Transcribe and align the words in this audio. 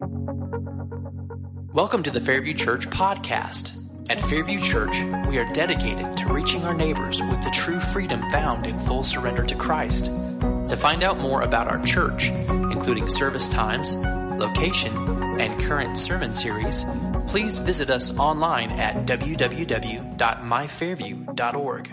Welcome 0.00 2.04
to 2.04 2.12
the 2.12 2.20
Fairview 2.20 2.54
Church 2.54 2.88
podcast. 2.88 3.76
At 4.08 4.20
Fairview 4.20 4.60
Church, 4.60 4.94
we 5.26 5.38
are 5.38 5.52
dedicated 5.52 6.16
to 6.18 6.32
reaching 6.32 6.62
our 6.62 6.74
neighbors 6.74 7.20
with 7.20 7.42
the 7.42 7.50
true 7.50 7.80
freedom 7.80 8.20
found 8.30 8.64
in 8.64 8.78
full 8.78 9.02
surrender 9.02 9.44
to 9.44 9.56
Christ. 9.56 10.12
To 10.68 10.76
find 10.76 11.02
out 11.02 11.18
more 11.18 11.42
about 11.42 11.66
our 11.66 11.84
church, 11.84 12.28
including 12.28 13.08
service 13.08 13.48
times, 13.48 13.96
location, 13.96 14.96
and 15.40 15.60
current 15.62 15.98
sermon 15.98 16.32
series, 16.32 16.84
please 17.26 17.58
visit 17.58 17.90
us 17.90 18.16
online 18.20 18.70
at 18.70 19.04
www.myfairview.org. 19.04 21.92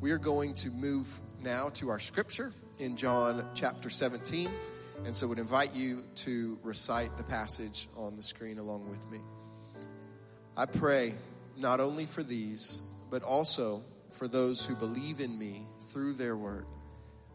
We 0.00 0.10
are 0.10 0.18
going 0.18 0.54
to 0.54 0.72
move 0.72 1.20
now 1.44 1.68
to 1.74 1.90
our 1.90 2.00
scripture 2.00 2.52
in 2.78 2.96
John 2.96 3.44
chapter 3.54 3.90
17. 3.90 4.48
And 5.04 5.14
so 5.14 5.26
would 5.28 5.38
invite 5.38 5.74
you 5.74 6.02
to 6.16 6.58
recite 6.62 7.16
the 7.16 7.24
passage 7.24 7.88
on 7.96 8.16
the 8.16 8.22
screen 8.22 8.58
along 8.58 8.88
with 8.88 9.10
me. 9.10 9.18
I 10.56 10.66
pray 10.66 11.14
not 11.56 11.80
only 11.80 12.04
for 12.04 12.22
these, 12.22 12.82
but 13.10 13.22
also 13.22 13.82
for 14.08 14.26
those 14.26 14.64
who 14.64 14.74
believe 14.74 15.20
in 15.20 15.38
me 15.38 15.66
through 15.80 16.14
their 16.14 16.36
word. 16.36 16.66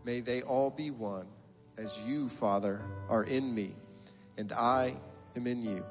May 0.03 0.19
they 0.19 0.41
all 0.41 0.69
be 0.69 0.91
one, 0.91 1.27
as 1.77 1.99
you, 2.01 2.27
Father, 2.27 2.81
are 3.09 3.23
in 3.23 3.55
me, 3.55 3.75
and 4.37 4.51
I 4.51 4.95
am 5.35 5.47
in 5.47 5.61
you. 5.61 5.85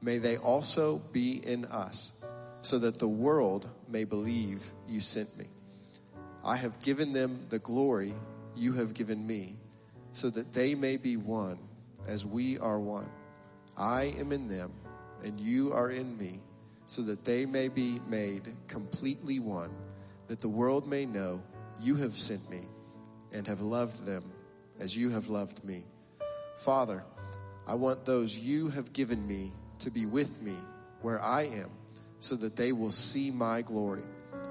May 0.00 0.18
they 0.18 0.38
also 0.38 1.02
be 1.12 1.32
in 1.46 1.66
us, 1.66 2.12
so 2.62 2.78
that 2.78 2.98
the 2.98 3.08
world 3.08 3.68
may 3.88 4.04
believe 4.04 4.72
you 4.88 5.00
sent 5.00 5.36
me. 5.36 5.46
I 6.42 6.56
have 6.56 6.80
given 6.80 7.12
them 7.12 7.46
the 7.50 7.58
glory 7.58 8.14
you 8.56 8.72
have 8.74 8.94
given 8.94 9.26
me 9.26 9.56
so 10.12 10.30
that 10.30 10.52
they 10.52 10.74
may 10.74 10.96
be 10.96 11.16
one 11.16 11.58
as 12.06 12.26
we 12.26 12.58
are 12.58 12.78
one. 12.78 13.08
I 13.76 14.14
am 14.18 14.32
in 14.32 14.48
them, 14.48 14.72
and 15.22 15.38
you 15.38 15.72
are 15.72 15.90
in 15.90 16.16
me, 16.18 16.40
so 16.86 17.02
that 17.02 17.24
they 17.24 17.46
may 17.46 17.68
be 17.68 18.00
made 18.08 18.54
completely 18.66 19.38
one, 19.38 19.70
that 20.26 20.40
the 20.40 20.48
world 20.48 20.86
may 20.86 21.06
know 21.06 21.42
you 21.80 21.96
have 21.96 22.18
sent 22.18 22.48
me 22.50 22.66
and 23.32 23.46
have 23.46 23.60
loved 23.60 24.04
them 24.04 24.24
as 24.78 24.96
you 24.96 25.10
have 25.10 25.28
loved 25.28 25.64
me. 25.64 25.84
Father, 26.56 27.04
I 27.66 27.74
want 27.74 28.04
those 28.04 28.36
you 28.36 28.68
have 28.68 28.92
given 28.92 29.26
me 29.26 29.52
to 29.78 29.90
be 29.90 30.04
with 30.06 30.42
me 30.42 30.56
where 31.00 31.20
I 31.20 31.42
am, 31.42 31.70
so 32.18 32.34
that 32.36 32.56
they 32.56 32.72
will 32.72 32.90
see 32.90 33.30
my 33.30 33.62
glory, 33.62 34.02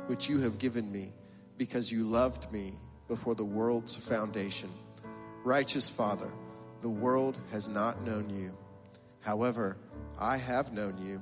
which 0.08 0.30
you 0.30 0.39
have 0.39 0.58
given 0.58 0.92
me, 0.92 1.11
because 1.58 1.92
you 1.92 2.03
loved 2.03 2.52
me 2.52 2.77
before 3.09 3.35
the 3.35 3.43
world's 3.43 3.95
foundation. 3.95 4.69
Righteous 5.43 5.89
Father, 5.89 6.31
the 6.79 6.89
world 6.89 7.38
has 7.52 7.67
not 7.67 8.02
known 8.05 8.29
you. 8.29 8.55
However, 9.19 9.75
I 10.17 10.38
have 10.38 10.71
known 10.71 10.97
you, 11.02 11.21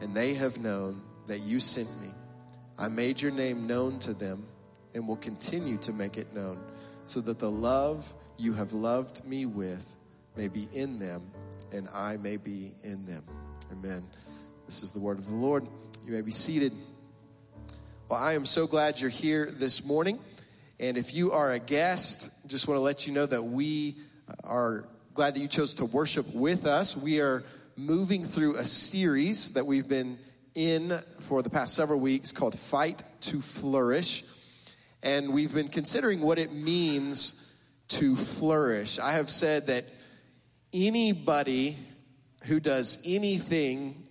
and 0.00 0.14
they 0.14 0.34
have 0.34 0.58
known 0.58 1.02
that 1.26 1.40
you 1.40 1.60
sent 1.60 1.88
me. 2.00 2.10
I 2.76 2.88
made 2.88 3.20
your 3.20 3.30
name 3.30 3.66
known 3.66 4.00
to 4.00 4.14
them 4.14 4.46
and 4.94 5.06
will 5.06 5.16
continue 5.16 5.76
to 5.78 5.92
make 5.92 6.16
it 6.16 6.34
known, 6.34 6.58
so 7.04 7.20
that 7.20 7.38
the 7.38 7.50
love 7.50 8.12
you 8.38 8.54
have 8.54 8.72
loved 8.72 9.24
me 9.24 9.46
with 9.46 9.94
may 10.36 10.48
be 10.48 10.68
in 10.72 10.98
them, 10.98 11.30
and 11.72 11.88
I 11.90 12.16
may 12.16 12.36
be 12.36 12.72
in 12.82 13.04
them. 13.04 13.22
Amen. 13.70 14.06
This 14.66 14.82
is 14.82 14.92
the 14.92 15.00
word 15.00 15.18
of 15.18 15.26
the 15.26 15.36
Lord. 15.36 15.68
You 16.06 16.12
may 16.12 16.22
be 16.22 16.32
seated. 16.32 16.72
Well, 18.08 18.18
I 18.18 18.32
am 18.32 18.46
so 18.46 18.66
glad 18.66 19.00
you're 19.00 19.10
here 19.10 19.46
this 19.46 19.84
morning. 19.84 20.18
And 20.80 20.96
if 20.96 21.12
you 21.12 21.32
are 21.32 21.52
a 21.52 21.58
guest, 21.58 22.30
just 22.46 22.68
want 22.68 22.78
to 22.78 22.82
let 22.82 23.06
you 23.06 23.12
know 23.12 23.26
that 23.26 23.42
we 23.42 23.96
are 24.44 24.84
glad 25.12 25.34
that 25.34 25.40
you 25.40 25.48
chose 25.48 25.74
to 25.74 25.84
worship 25.84 26.32
with 26.32 26.66
us. 26.66 26.96
We 26.96 27.20
are 27.20 27.42
moving 27.76 28.22
through 28.22 28.56
a 28.56 28.64
series 28.64 29.50
that 29.50 29.66
we've 29.66 29.88
been 29.88 30.18
in 30.54 30.96
for 31.20 31.42
the 31.42 31.50
past 31.50 31.74
several 31.74 31.98
weeks 31.98 32.30
called 32.30 32.56
Fight 32.56 33.02
to 33.22 33.40
Flourish. 33.40 34.22
And 35.02 35.32
we've 35.32 35.52
been 35.52 35.68
considering 35.68 36.20
what 36.20 36.38
it 36.38 36.52
means 36.52 37.54
to 37.88 38.14
flourish. 38.14 39.00
I 39.00 39.12
have 39.12 39.30
said 39.30 39.66
that 39.68 39.86
anybody 40.72 41.76
who 42.44 42.60
does 42.60 42.98
anything 43.04 44.06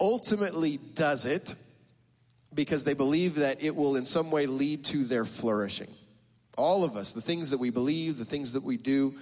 ultimately 0.00 0.78
does 0.94 1.26
it 1.26 1.54
because 2.54 2.84
they 2.84 2.94
believe 2.94 3.34
that 3.34 3.62
it 3.62 3.76
will 3.76 3.96
in 3.96 4.06
some 4.06 4.30
way 4.30 4.46
lead 4.46 4.84
to 4.86 5.04
their 5.04 5.26
flourishing. 5.26 5.88
All 6.56 6.84
of 6.84 6.96
us, 6.96 7.12
the 7.12 7.20
things 7.20 7.50
that 7.50 7.58
we 7.58 7.70
believe, 7.70 8.18
the 8.18 8.24
things 8.24 8.52
that 8.54 8.62
we 8.62 8.76
do, 8.76 9.14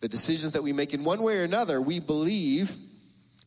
the 0.00 0.08
decisions 0.08 0.52
that 0.52 0.62
we 0.62 0.72
make 0.72 0.94
in 0.94 1.04
one 1.04 1.22
way 1.22 1.38
or 1.38 1.44
another, 1.44 1.80
we 1.80 1.98
believe 1.98 2.76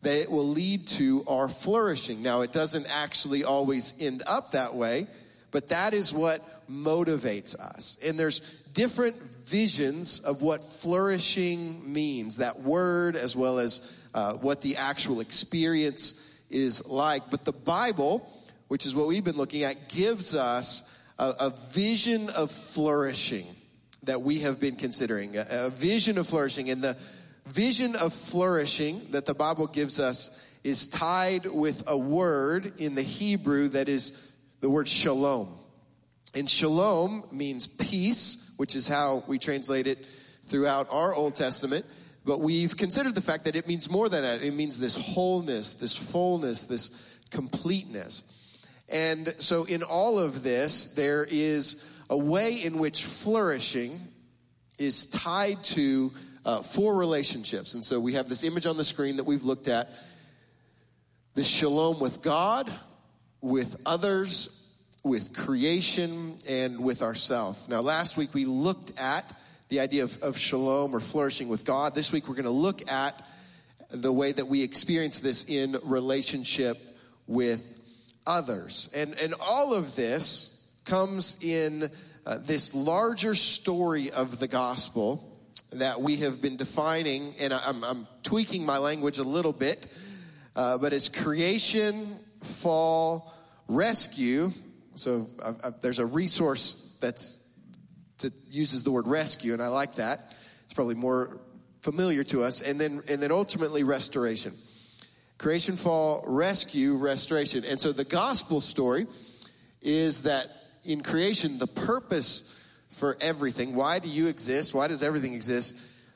that 0.01 0.21
it 0.21 0.31
will 0.31 0.47
lead 0.47 0.87
to 0.87 1.23
our 1.27 1.49
flourishing. 1.49 2.21
Now, 2.21 2.41
it 2.41 2.51
doesn't 2.51 2.85
actually 2.87 3.43
always 3.43 3.93
end 3.99 4.23
up 4.27 4.51
that 4.51 4.75
way, 4.75 5.07
but 5.51 5.69
that 5.69 5.93
is 5.93 6.13
what 6.13 6.43
motivates 6.69 7.55
us. 7.55 7.97
And 8.03 8.19
there's 8.19 8.39
different 8.73 9.15
visions 9.21 10.19
of 10.19 10.41
what 10.41 10.63
flourishing 10.63 11.91
means, 11.91 12.37
that 12.37 12.61
word 12.61 13.15
as 13.15 13.35
well 13.35 13.59
as 13.59 13.97
uh, 14.13 14.33
what 14.33 14.61
the 14.61 14.77
actual 14.77 15.19
experience 15.19 16.39
is 16.49 16.85
like. 16.85 17.29
But 17.29 17.45
the 17.45 17.53
Bible, 17.53 18.29
which 18.67 18.85
is 18.85 18.93
what 18.93 19.07
we've 19.07 19.23
been 19.23 19.37
looking 19.37 19.63
at, 19.63 19.89
gives 19.89 20.35
us 20.35 20.83
a, 21.19 21.33
a 21.39 21.49
vision 21.69 22.29
of 22.29 22.51
flourishing 22.51 23.45
that 24.03 24.21
we 24.21 24.39
have 24.39 24.59
been 24.59 24.75
considering, 24.75 25.37
a, 25.37 25.45
a 25.49 25.69
vision 25.69 26.17
of 26.17 26.27
flourishing. 26.27 26.69
And 26.69 26.83
the 26.83 26.97
vision 27.45 27.95
of 27.95 28.13
flourishing 28.13 29.11
that 29.11 29.25
the 29.25 29.33
Bible 29.33 29.67
gives 29.67 29.99
us 29.99 30.31
is 30.63 30.87
tied 30.87 31.45
with 31.45 31.83
a 31.87 31.97
word 31.97 32.73
in 32.77 32.95
the 32.95 33.01
Hebrew 33.01 33.69
that 33.69 33.89
is 33.89 34.33
the 34.59 34.69
word 34.69 34.87
shalom. 34.87 35.57
And 36.33 36.49
shalom 36.49 37.23
means 37.31 37.67
peace, 37.67 38.53
which 38.57 38.75
is 38.75 38.87
how 38.87 39.23
we 39.27 39.39
translate 39.39 39.87
it 39.87 40.05
throughout 40.45 40.87
our 40.91 41.13
Old 41.13 41.35
Testament. 41.35 41.85
But 42.25 42.41
we've 42.41 42.75
considered 42.75 43.15
the 43.15 43.21
fact 43.21 43.45
that 43.45 43.55
it 43.55 43.67
means 43.67 43.89
more 43.89 44.09
than 44.09 44.23
that. 44.23 44.43
It 44.43 44.53
means 44.53 44.77
this 44.77 44.97
wholeness, 44.97 45.75
this 45.75 45.95
fullness, 45.95 46.65
this 46.65 46.91
completeness. 47.31 48.23
And 48.89 49.35
so, 49.39 49.65
in 49.65 49.83
all 49.83 50.17
of 50.17 50.43
this, 50.43 50.93
there 50.95 51.27
is 51.29 51.83
a 52.09 52.17
way 52.17 52.53
in 52.53 52.77
which 52.77 53.03
flourishing 53.03 53.99
is 54.79 55.07
tied 55.07 55.63
to 55.65 56.13
uh, 56.45 56.61
four 56.61 56.95
relationships. 56.95 57.73
And 57.73 57.83
so, 57.83 57.99
we 57.99 58.13
have 58.13 58.29
this 58.29 58.43
image 58.43 58.65
on 58.65 58.77
the 58.77 58.85
screen 58.85 59.17
that 59.17 59.25
we've 59.25 59.43
looked 59.43 59.67
at 59.67 59.89
the 61.33 61.43
shalom 61.43 61.99
with 61.99 62.21
God, 62.21 62.71
with 63.41 63.75
others, 63.85 64.49
with 65.03 65.35
creation, 65.35 66.37
and 66.47 66.79
with 66.79 67.01
ourselves. 67.01 67.67
Now, 67.69 67.81
last 67.81 68.17
week 68.17 68.33
we 68.33 68.45
looked 68.45 68.97
at 68.99 69.33
the 69.69 69.81
idea 69.81 70.03
of, 70.03 70.17
of 70.23 70.37
shalom 70.37 70.95
or 70.95 70.99
flourishing 70.99 71.47
with 71.47 71.63
God. 71.63 71.93
This 71.93 72.11
week 72.11 72.27
we're 72.27 72.35
going 72.35 72.45
to 72.45 72.51
look 72.51 72.89
at 72.89 73.21
the 73.91 74.11
way 74.11 74.31
that 74.31 74.47
we 74.47 74.63
experience 74.63 75.19
this 75.19 75.43
in 75.43 75.77
relationship 75.83 76.77
with 77.27 77.76
others. 78.27 78.89
And, 78.93 79.17
and 79.19 79.33
all 79.39 79.73
of 79.73 79.95
this 79.95 80.53
comes 80.85 81.43
in 81.43 81.89
uh, 82.25 82.37
this 82.39 82.75
larger 82.75 83.33
story 83.33 84.11
of 84.11 84.37
the 84.37 84.47
gospel 84.47 85.39
that 85.73 86.01
we 86.01 86.17
have 86.17 86.41
been 86.41 86.57
defining, 86.57 87.33
and 87.39 87.53
I'm, 87.53 87.83
I'm 87.83 88.07
tweaking 88.23 88.65
my 88.65 88.77
language 88.77 89.17
a 89.17 89.23
little 89.23 89.53
bit, 89.53 89.87
uh, 90.55 90.77
but 90.77 90.93
it's 90.93 91.09
creation, 91.09 92.19
fall, 92.41 93.33
rescue. 93.67 94.51
So 94.95 95.29
I've, 95.43 95.59
I've, 95.63 95.81
there's 95.81 95.99
a 95.99 96.05
resource 96.05 96.97
that's 97.01 97.43
that 98.19 98.33
uses 98.49 98.83
the 98.83 98.91
word 98.91 99.07
rescue, 99.07 99.53
and 99.53 99.61
I 99.61 99.67
like 99.67 99.95
that. 99.95 100.33
It's 100.65 100.73
probably 100.73 100.95
more 100.95 101.39
familiar 101.81 102.23
to 102.25 102.43
us, 102.43 102.61
and 102.61 102.79
then 102.79 103.03
and 103.07 103.21
then 103.21 103.31
ultimately 103.31 103.83
restoration. 103.83 104.53
Creation, 105.37 105.75
fall, 105.75 106.23
rescue, 106.25 106.95
restoration. 106.95 107.63
And 107.63 107.79
so 107.79 107.91
the 107.91 108.03
gospel 108.03 108.59
story 108.59 109.05
is 109.81 110.23
that 110.23 110.49
in 110.83 111.03
creation, 111.03 111.59
the 111.59 111.67
purpose 111.67 112.59
for 112.89 113.17
everything, 113.21 113.75
why 113.75 113.99
do 113.99 114.09
you 114.09 114.27
exist? 114.27 114.73
Why 114.73 114.87
does 114.87 115.03
everything 115.03 115.33
exist? 115.33 115.75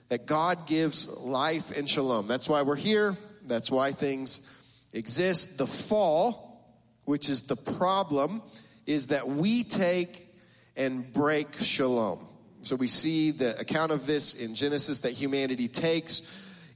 That 0.09 0.25
God 0.25 0.65
gives 0.65 1.07
life 1.07 1.77
and 1.77 1.87
shalom. 1.87 2.27
That's 2.27 2.49
why 2.49 2.63
we're 2.63 2.75
here. 2.75 3.15
That's 3.45 3.69
why 3.69 3.91
things 3.91 4.41
exist. 4.91 5.57
The 5.57 5.67
fall, 5.67 6.75
which 7.05 7.29
is 7.29 7.43
the 7.43 7.55
problem, 7.55 8.41
is 8.85 9.07
that 9.07 9.27
we 9.27 9.63
take 9.63 10.29
and 10.75 11.11
break 11.13 11.53
shalom. 11.61 12.27
So 12.63 12.75
we 12.75 12.87
see 12.87 13.31
the 13.31 13.59
account 13.59 13.91
of 13.91 14.05
this 14.05 14.33
in 14.33 14.55
Genesis 14.55 14.99
that 14.99 15.11
humanity 15.11 15.67
takes 15.67 16.21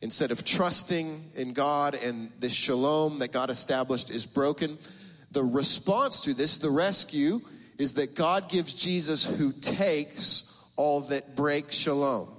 Instead 0.05 0.29
of 0.29 0.45
trusting 0.45 1.31
in 1.33 1.51
God 1.53 1.95
and 1.95 2.31
this 2.39 2.53
shalom 2.53 3.17
that 3.17 3.31
God 3.31 3.49
established 3.49 4.11
is 4.11 4.27
broken, 4.27 4.77
the 5.31 5.43
response 5.43 6.21
to 6.21 6.35
this, 6.35 6.59
the 6.59 6.69
rescue, 6.69 7.41
is 7.79 7.95
that 7.95 8.13
God 8.13 8.47
gives 8.47 8.75
Jesus 8.75 9.25
who 9.25 9.51
takes 9.51 10.61
all 10.75 11.01
that 11.01 11.35
breaks 11.35 11.73
shalom. 11.75 12.31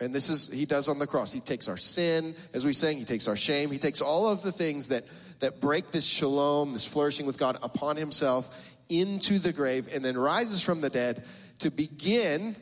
And 0.00 0.14
this 0.14 0.28
is, 0.28 0.48
he 0.48 0.66
does 0.66 0.86
on 0.86 0.98
the 0.98 1.06
cross. 1.06 1.32
He 1.32 1.40
takes 1.40 1.66
our 1.66 1.78
sin, 1.78 2.34
as 2.52 2.66
we 2.66 2.74
sang, 2.74 2.98
he 2.98 3.06
takes 3.06 3.26
our 3.26 3.36
shame, 3.36 3.70
he 3.70 3.78
takes 3.78 4.02
all 4.02 4.28
of 4.28 4.42
the 4.42 4.52
things 4.52 4.88
that, 4.88 5.04
that 5.40 5.62
break 5.62 5.92
this 5.92 6.04
shalom, 6.04 6.74
this 6.74 6.84
flourishing 6.84 7.24
with 7.24 7.38
God 7.38 7.56
upon 7.62 7.96
himself 7.96 8.74
into 8.90 9.38
the 9.38 9.54
grave, 9.54 9.88
and 9.94 10.04
then 10.04 10.18
rises 10.18 10.60
from 10.60 10.82
the 10.82 10.90
dead 10.90 11.24
to 11.60 11.70
begin 11.70 12.54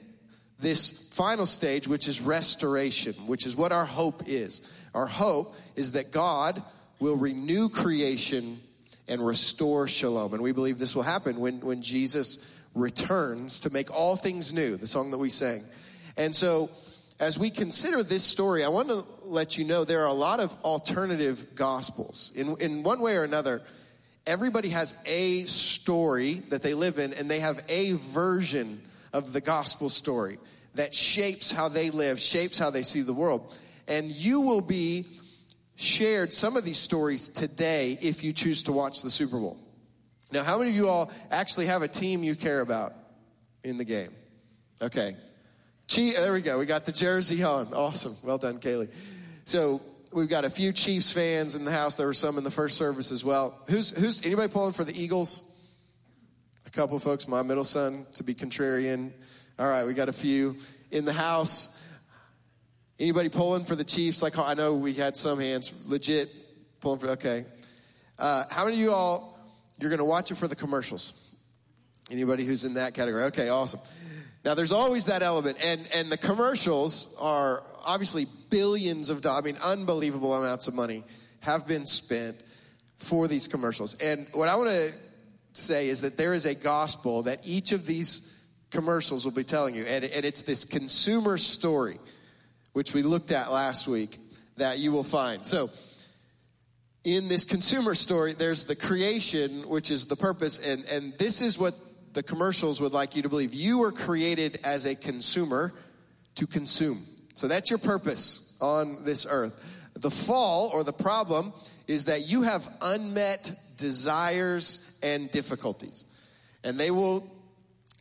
this 0.63 1.09
final 1.11 1.45
stage, 1.47 1.87
which 1.87 2.09
is 2.09 2.21
restoration, 2.21 3.15
which 3.27 3.47
is 3.47 3.55
what 3.55 3.73
our 3.73 3.85
hope 3.85 4.23
is. 4.27 4.61
Our 4.95 5.07
hope 5.07 5.55
is 5.77 5.93
that 5.93 6.11
God 6.11 6.63
will 7.01 7.17
renew 7.17 7.69
creation 7.69 8.61
and 9.09 9.25
restore 9.25 9.89
shalom. 9.89 10.35
And 10.35 10.43
we 10.43 10.53
believe 10.53 10.79
this 10.79 10.95
will 10.95 11.03
happen 11.03 11.41
when, 11.41 11.61
when 11.61 11.83
Jesus 11.83 12.39
returns 12.75 13.61
to 13.61 13.71
make 13.71 13.91
all 13.91 14.17
things 14.17 14.53
new, 14.53 14.77
the 14.77 14.87
song 14.87 15.11
that 15.11 15.19
we 15.19 15.29
sang. 15.29 15.65
And 16.17 16.35
so, 16.35 16.71
as 17.21 17.39
we 17.39 17.51
consider 17.51 18.03
this 18.03 18.25
story, 18.25 18.65
I 18.65 18.69
want 18.69 18.89
to 18.89 19.05
let 19.23 19.57
you 19.57 19.65
know 19.65 19.85
there 19.85 20.03
are 20.03 20.09
a 20.09 20.15
lot 20.15 20.41
of 20.41 20.57
alternative 20.65 21.55
gospels. 21.55 22.33
In, 22.35 22.57
in 22.59 22.83
one 22.83 23.01
way 23.01 23.17
or 23.17 23.23
another, 23.23 23.63
everybody 24.27 24.71
has 24.71 24.97
a 25.07 25.45
story 25.45 26.43
that 26.49 26.63
they 26.63 26.75
live 26.75 26.99
in, 26.99 27.13
and 27.13 27.31
they 27.31 27.41
have 27.41 27.63
a 27.69 27.93
version 27.93 28.81
of 29.13 29.33
the 29.33 29.41
gospel 29.41 29.89
story 29.89 30.39
that 30.75 30.95
shapes 30.95 31.53
how 31.53 31.69
they 31.69 31.91
live, 31.91 32.19
shapes 32.19 32.59
how 32.59 32.71
they 32.71 32.83
see 32.83 33.03
the 33.03 33.13
world. 33.13 33.59
And 33.89 34.11
you 34.11 34.41
will 34.41 34.61
be 34.61 35.07
shared 35.77 36.33
some 36.33 36.57
of 36.57 36.65
these 36.65 36.79
stories 36.79 37.29
today 37.29 37.99
if 38.01 38.25
you 38.25 38.33
choose 38.33 38.63
to 38.65 38.73
watch 38.73 39.03
the 39.03 39.11
Super 39.11 39.39
Bowl. 39.39 39.59
Now, 40.31 40.45
how 40.45 40.59
many 40.59 40.71
of 40.71 40.77
you 40.77 40.89
all 40.89 41.11
actually 41.31 41.67
have 41.67 41.83
a 41.83 41.89
team 41.89 42.23
you 42.23 42.35
care 42.35 42.61
about 42.61 42.95
in 43.65 43.77
the 43.77 43.85
game? 43.85 44.13
Okay. 44.81 45.15
There 45.95 46.33
we 46.33 46.41
go. 46.41 46.59
We 46.59 46.65
got 46.65 46.87
the 46.87 46.93
jersey 46.93 47.43
on. 47.43 47.75
Awesome. 47.75 48.17
Well 48.23 48.39
done, 48.39 48.61
Kaylee. 48.61 48.89
So 49.45 49.83
we've 50.11 50.29
got 50.29 50.47
a 50.47 50.51
few 50.51 50.73
Chiefs 50.73 51.11
fans 51.11 51.55
in 51.55 51.67
the 51.67 51.73
house. 51.73 51.97
There 51.97 52.07
were 52.07 52.15
some 52.15 52.39
in 52.39 52.45
the 52.45 52.51
first 52.51 52.79
service 52.79 53.13
as 53.13 53.23
well. 53.23 53.61
Who's 53.69 53.91
who's 53.91 54.25
anybody 54.25 54.51
pulling 54.51 54.73
for 54.73 54.85
the 54.85 54.99
Eagles? 54.99 55.43
Couple 56.73 56.99
folks. 56.99 57.29
My 57.29 57.43
middle 57.43 57.65
son 57.65 58.07
to 58.15 58.25
be 58.25 58.35
contrarian. 58.35 59.13
All 59.59 59.67
right, 59.67 59.85
we 59.85 59.93
got 59.93 60.09
a 60.09 60.13
few 60.13 60.57
in 60.91 61.05
the 61.05 61.13
house. 61.13 61.79
Anybody 62.99 63.29
pulling 63.29 63.67
for 63.67 63.77
the 63.77 63.85
Chiefs? 63.85 64.23
Like 64.23 64.39
I 64.39 64.55
know 64.55 64.75
we 64.75 64.95
had 64.95 65.15
some 65.15 65.39
hands 65.39 65.71
legit 65.87 66.31
pulling 66.81 66.99
for. 66.99 67.09
Okay. 67.11 67.45
Uh, 68.19 68.45
how 68.51 68.65
many 68.65 68.79
of 68.79 68.83
you 68.83 68.91
all 68.91 69.39
you're 69.79 69.91
going 69.91 69.99
to 69.99 70.05
watch 70.07 70.31
it 70.31 70.37
for 70.37 70.49
the 70.49 70.57
commercials. 70.57 71.13
Anybody 72.11 72.47
who's 72.47 72.65
in 72.65 72.75
that 72.75 72.95
category? 72.95 73.25
Okay, 73.25 73.51
awesome. 73.51 73.81
Now 74.43 74.55
there's 74.55 74.73
always 74.73 75.05
that 75.07 75.23
element, 75.23 75.59
and 75.63 75.87
and 75.95 76.11
the 76.11 76.17
commercials 76.17 77.15
are 77.21 77.65
obviously 77.85 78.27
billions 78.49 79.11
of 79.11 79.21
dollars. 79.21 79.43
I 79.43 79.45
mean, 79.45 79.57
unbelievable 79.63 80.35
amounts 80.35 80.69
of 80.69 80.75
money 80.75 81.05
have 81.41 81.67
been 81.67 81.85
spent 81.85 82.43
for 82.97 83.29
these 83.29 83.47
commercials. 83.47 83.95
And 83.97 84.27
what 84.33 84.49
I 84.49 84.57
want 84.57 84.71
to 84.71 84.93
say 85.57 85.89
is 85.89 86.03
that 86.03 86.17
there 86.17 86.35
is 86.35 86.47
a 86.47 86.55
gospel 86.55 87.23
that 87.23 87.47
each 87.47 87.73
of 87.73 87.87
these 87.87 88.41
commercials 88.71 89.25
will 89.25 89.33
be 89.33 89.45
telling 89.45 89.75
you, 89.75 89.85
and, 89.85 90.05
and 90.05 90.25
it's 90.25 90.43
this 90.43 90.65
consumer 90.65 91.39
story, 91.39 91.99
which 92.73 92.95
we 92.95 93.03
looked 93.03 93.31
at 93.31 93.53
last 93.53 93.87
week, 93.87 94.19
that 94.57 94.79
you 94.79 94.93
will 94.93 95.05
find. 95.05 95.45
So 95.45 95.71
in 97.05 97.29
this 97.29 97.45
consumer 97.45 97.95
story, 97.95 98.33
there's 98.33 98.65
the 98.65 98.77
creation, 98.77 99.69
which 99.69 99.91
is 99.91 100.07
the 100.07 100.17
purpose, 100.17 100.59
and, 100.59 100.85
and 100.87 101.17
this 101.19 101.43
is 101.43 101.59
what 101.59 101.75
the 102.13 102.23
commercials 102.23 102.81
would 102.81 102.93
like 102.93 103.17
you 103.17 103.23
to 103.23 103.29
believe. 103.29 103.55
You 103.55 103.79
were 103.79 103.93
created 103.93 104.61
as 104.65 104.87
a 104.87 104.95
consumer 104.95 105.73
to 106.35 106.47
consume. 106.47 107.07
So 107.35 107.49
that's 107.49 107.71
your 107.71 107.79
purpose 107.79 108.57
on 108.61 109.05
this 109.05 109.27
earth. 109.29 109.91
The 109.95 110.11
fall 110.11 110.71
or 110.73 110.85
the 110.85 110.93
problem 110.93 111.53
is 111.87 112.07
that 112.07 112.29
you 112.29 112.43
have 112.43 112.69
unmet 112.81 113.53
desires 113.77 114.92
and 115.03 115.31
difficulties. 115.31 116.07
And 116.65 116.79
they 116.79 116.91
will 116.91 117.31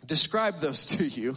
describe 0.06 0.58
those 0.60 0.86
to 0.98 1.06
you, 1.06 1.34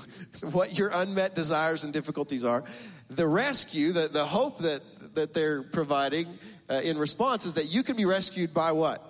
what 0.52 0.78
your 0.78 0.90
unmet 0.92 1.34
desires 1.34 1.84
and 1.84 1.92
difficulties 1.92 2.44
are. 2.44 2.64
The 3.10 3.26
rescue, 3.26 3.92
the, 3.92 4.08
the 4.08 4.24
hope 4.24 4.58
that, 4.58 4.80
that 5.14 5.34
they're 5.34 5.62
providing 5.62 6.38
uh, 6.68 6.80
in 6.82 6.98
response 6.98 7.46
is 7.46 7.54
that 7.54 7.66
you 7.66 7.82
can 7.82 7.96
be 7.96 8.04
rescued 8.04 8.54
by 8.54 8.72
what? 8.72 9.02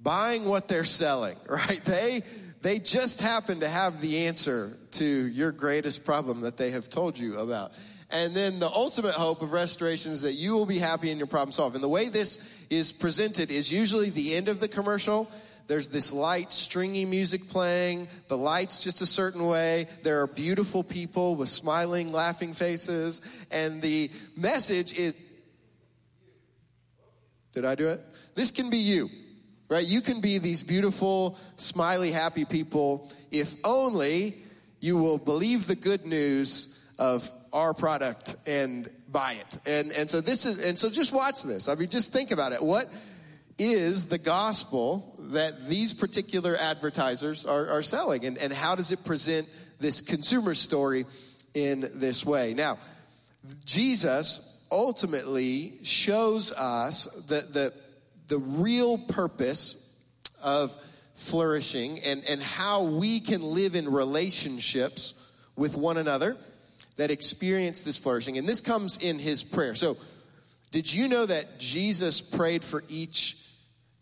Buying 0.00 0.44
what 0.44 0.68
they're 0.68 0.84
selling, 0.84 1.36
right? 1.48 1.82
They, 1.84 2.22
they 2.62 2.78
just 2.78 3.20
happen 3.20 3.60
to 3.60 3.68
have 3.68 4.00
the 4.00 4.26
answer 4.26 4.76
to 4.92 5.04
your 5.04 5.52
greatest 5.52 6.04
problem 6.04 6.42
that 6.42 6.56
they 6.56 6.70
have 6.72 6.90
told 6.90 7.18
you 7.18 7.38
about. 7.38 7.72
And 8.16 8.34
then 8.34 8.60
the 8.60 8.70
ultimate 8.70 9.12
hope 9.12 9.42
of 9.42 9.52
restoration 9.52 10.10
is 10.10 10.22
that 10.22 10.32
you 10.32 10.54
will 10.54 10.64
be 10.64 10.78
happy 10.78 11.10
in 11.10 11.18
your 11.18 11.26
problem 11.26 11.52
solved. 11.52 11.74
And 11.74 11.84
the 11.84 11.88
way 11.88 12.08
this 12.08 12.38
is 12.70 12.90
presented 12.90 13.50
is 13.50 13.70
usually 13.70 14.08
the 14.08 14.36
end 14.36 14.48
of 14.48 14.58
the 14.58 14.68
commercial. 14.68 15.30
There's 15.66 15.90
this 15.90 16.14
light, 16.14 16.50
stringy 16.50 17.04
music 17.04 17.50
playing. 17.50 18.08
The 18.28 18.38
light's 18.38 18.82
just 18.82 19.02
a 19.02 19.06
certain 19.06 19.46
way. 19.46 19.88
There 20.02 20.22
are 20.22 20.26
beautiful 20.26 20.82
people 20.82 21.36
with 21.36 21.50
smiling, 21.50 22.10
laughing 22.10 22.54
faces. 22.54 23.20
And 23.50 23.82
the 23.82 24.10
message 24.34 24.98
is 24.98 25.14
did 27.52 27.66
I 27.66 27.74
do 27.74 27.90
it? 27.90 28.00
This 28.34 28.50
can 28.50 28.70
be 28.70 28.78
you, 28.78 29.10
right? 29.68 29.84
You 29.84 30.00
can 30.00 30.22
be 30.22 30.38
these 30.38 30.62
beautiful, 30.62 31.36
smiley, 31.56 32.12
happy 32.12 32.46
people 32.46 33.12
if 33.30 33.56
only 33.62 34.38
you 34.80 34.96
will 34.96 35.18
believe 35.18 35.66
the 35.66 35.76
good 35.76 36.06
news 36.06 36.82
of 36.98 37.30
our 37.56 37.72
product 37.72 38.36
and 38.46 38.88
buy 39.08 39.32
it. 39.32 39.58
And, 39.66 39.90
and 39.92 40.10
so 40.10 40.20
this 40.20 40.44
is, 40.44 40.62
and 40.62 40.78
so 40.78 40.90
just 40.90 41.10
watch 41.10 41.42
this. 41.42 41.68
I 41.68 41.74
mean, 41.74 41.88
just 41.88 42.12
think 42.12 42.30
about 42.30 42.52
it. 42.52 42.62
What 42.62 42.86
is 43.58 44.06
the 44.06 44.18
gospel 44.18 45.14
that 45.30 45.66
these 45.66 45.94
particular 45.94 46.54
advertisers 46.54 47.46
are, 47.46 47.68
are 47.70 47.82
selling? 47.82 48.26
And, 48.26 48.36
and 48.36 48.52
how 48.52 48.74
does 48.74 48.92
it 48.92 49.04
present 49.06 49.48
this 49.80 50.02
consumer 50.02 50.54
story 50.54 51.06
in 51.54 51.90
this 51.94 52.26
way? 52.26 52.52
Now, 52.52 52.76
Jesus 53.64 54.62
ultimately 54.70 55.78
shows 55.82 56.52
us 56.52 57.06
the, 57.26 57.40
the, 57.40 57.72
the 58.28 58.38
real 58.38 58.98
purpose 58.98 59.94
of 60.42 60.76
flourishing 61.14 62.00
and, 62.00 62.22
and 62.28 62.42
how 62.42 62.82
we 62.82 63.20
can 63.20 63.40
live 63.40 63.76
in 63.76 63.90
relationships 63.90 65.14
with 65.56 65.74
one 65.74 65.96
another 65.96 66.36
that 66.96 67.10
experience 67.10 67.82
this 67.82 67.96
flourishing. 67.96 68.38
And 68.38 68.48
this 68.48 68.60
comes 68.60 68.98
in 68.98 69.18
his 69.18 69.44
prayer. 69.44 69.74
So, 69.74 69.96
did 70.72 70.92
you 70.92 71.08
know 71.08 71.24
that 71.24 71.58
Jesus 71.58 72.20
prayed 72.20 72.64
for 72.64 72.82
each 72.88 73.36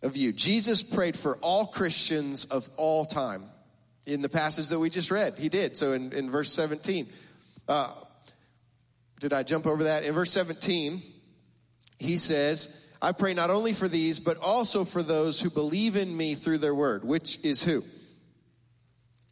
of 0.02 0.16
you? 0.16 0.32
Jesus 0.32 0.82
prayed 0.82 1.16
for 1.16 1.36
all 1.36 1.66
Christians 1.66 2.46
of 2.46 2.68
all 2.76 3.04
time. 3.04 3.44
In 4.06 4.20
the 4.20 4.28
passage 4.28 4.68
that 4.68 4.78
we 4.78 4.90
just 4.90 5.10
read, 5.10 5.38
he 5.38 5.48
did. 5.48 5.78
So 5.78 5.92
in, 5.92 6.12
in 6.12 6.30
verse 6.30 6.52
17, 6.52 7.08
uh, 7.68 7.90
did 9.20 9.32
I 9.32 9.42
jump 9.42 9.66
over 9.66 9.84
that? 9.84 10.04
In 10.04 10.12
verse 10.12 10.30
17, 10.32 11.02
he 11.98 12.18
says, 12.18 12.86
I 13.00 13.12
pray 13.12 13.32
not 13.32 13.50
only 13.50 13.72
for 13.72 13.88
these, 13.88 14.20
but 14.20 14.36
also 14.38 14.84
for 14.84 15.02
those 15.02 15.40
who 15.40 15.48
believe 15.48 15.96
in 15.96 16.14
me 16.14 16.34
through 16.34 16.58
their 16.58 16.74
word, 16.74 17.04
which 17.04 17.38
is 17.42 17.62
who? 17.62 17.82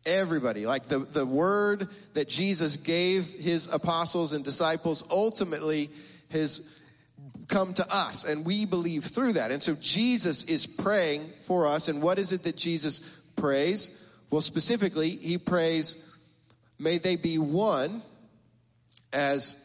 Everybody. 0.05 0.67
Like 0.67 0.87
the, 0.87 0.99
the 0.99 1.25
word 1.25 1.89
that 2.15 2.29
Jesus 2.29 2.77
gave 2.77 3.31
his 3.33 3.69
apostles 3.69 4.33
and 4.33 4.45
disciples 4.45 5.05
ultimately 5.11 5.91
has 6.31 6.81
come 7.49 7.75
to 7.75 7.87
us, 7.95 8.25
and 8.25 8.45
we 8.47 8.65
believe 8.65 9.05
through 9.05 9.35
that. 9.35 9.51
And 9.51 9.63
so 9.63 9.77
Jesus 9.81 10.45
is 10.45 10.67
praying 10.67 11.31
for 11.41 11.67
us. 11.67 11.89
And 11.89 12.03
what 12.03 12.19
is 12.19 12.33
it 12.33 12.45
that 12.45 12.57
Jesus 12.57 13.01
prays? 13.37 13.91
Well, 14.31 14.41
specifically, 14.41 15.11
he 15.11 15.39
prays, 15.39 15.97
may 16.79 16.99
they 16.99 17.17
be 17.17 17.39
one 17.39 18.03
as 19.13 19.57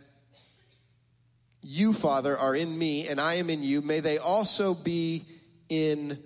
you, 1.62 1.94
Father, 1.94 2.38
are 2.38 2.56
in 2.56 2.78
me 2.78 3.08
and 3.08 3.20
I 3.20 3.36
am 3.36 3.50
in 3.50 3.64
you. 3.64 3.82
May 3.82 4.02
they 4.02 4.18
also 4.18 4.74
be 4.74 5.26
in 5.70 6.22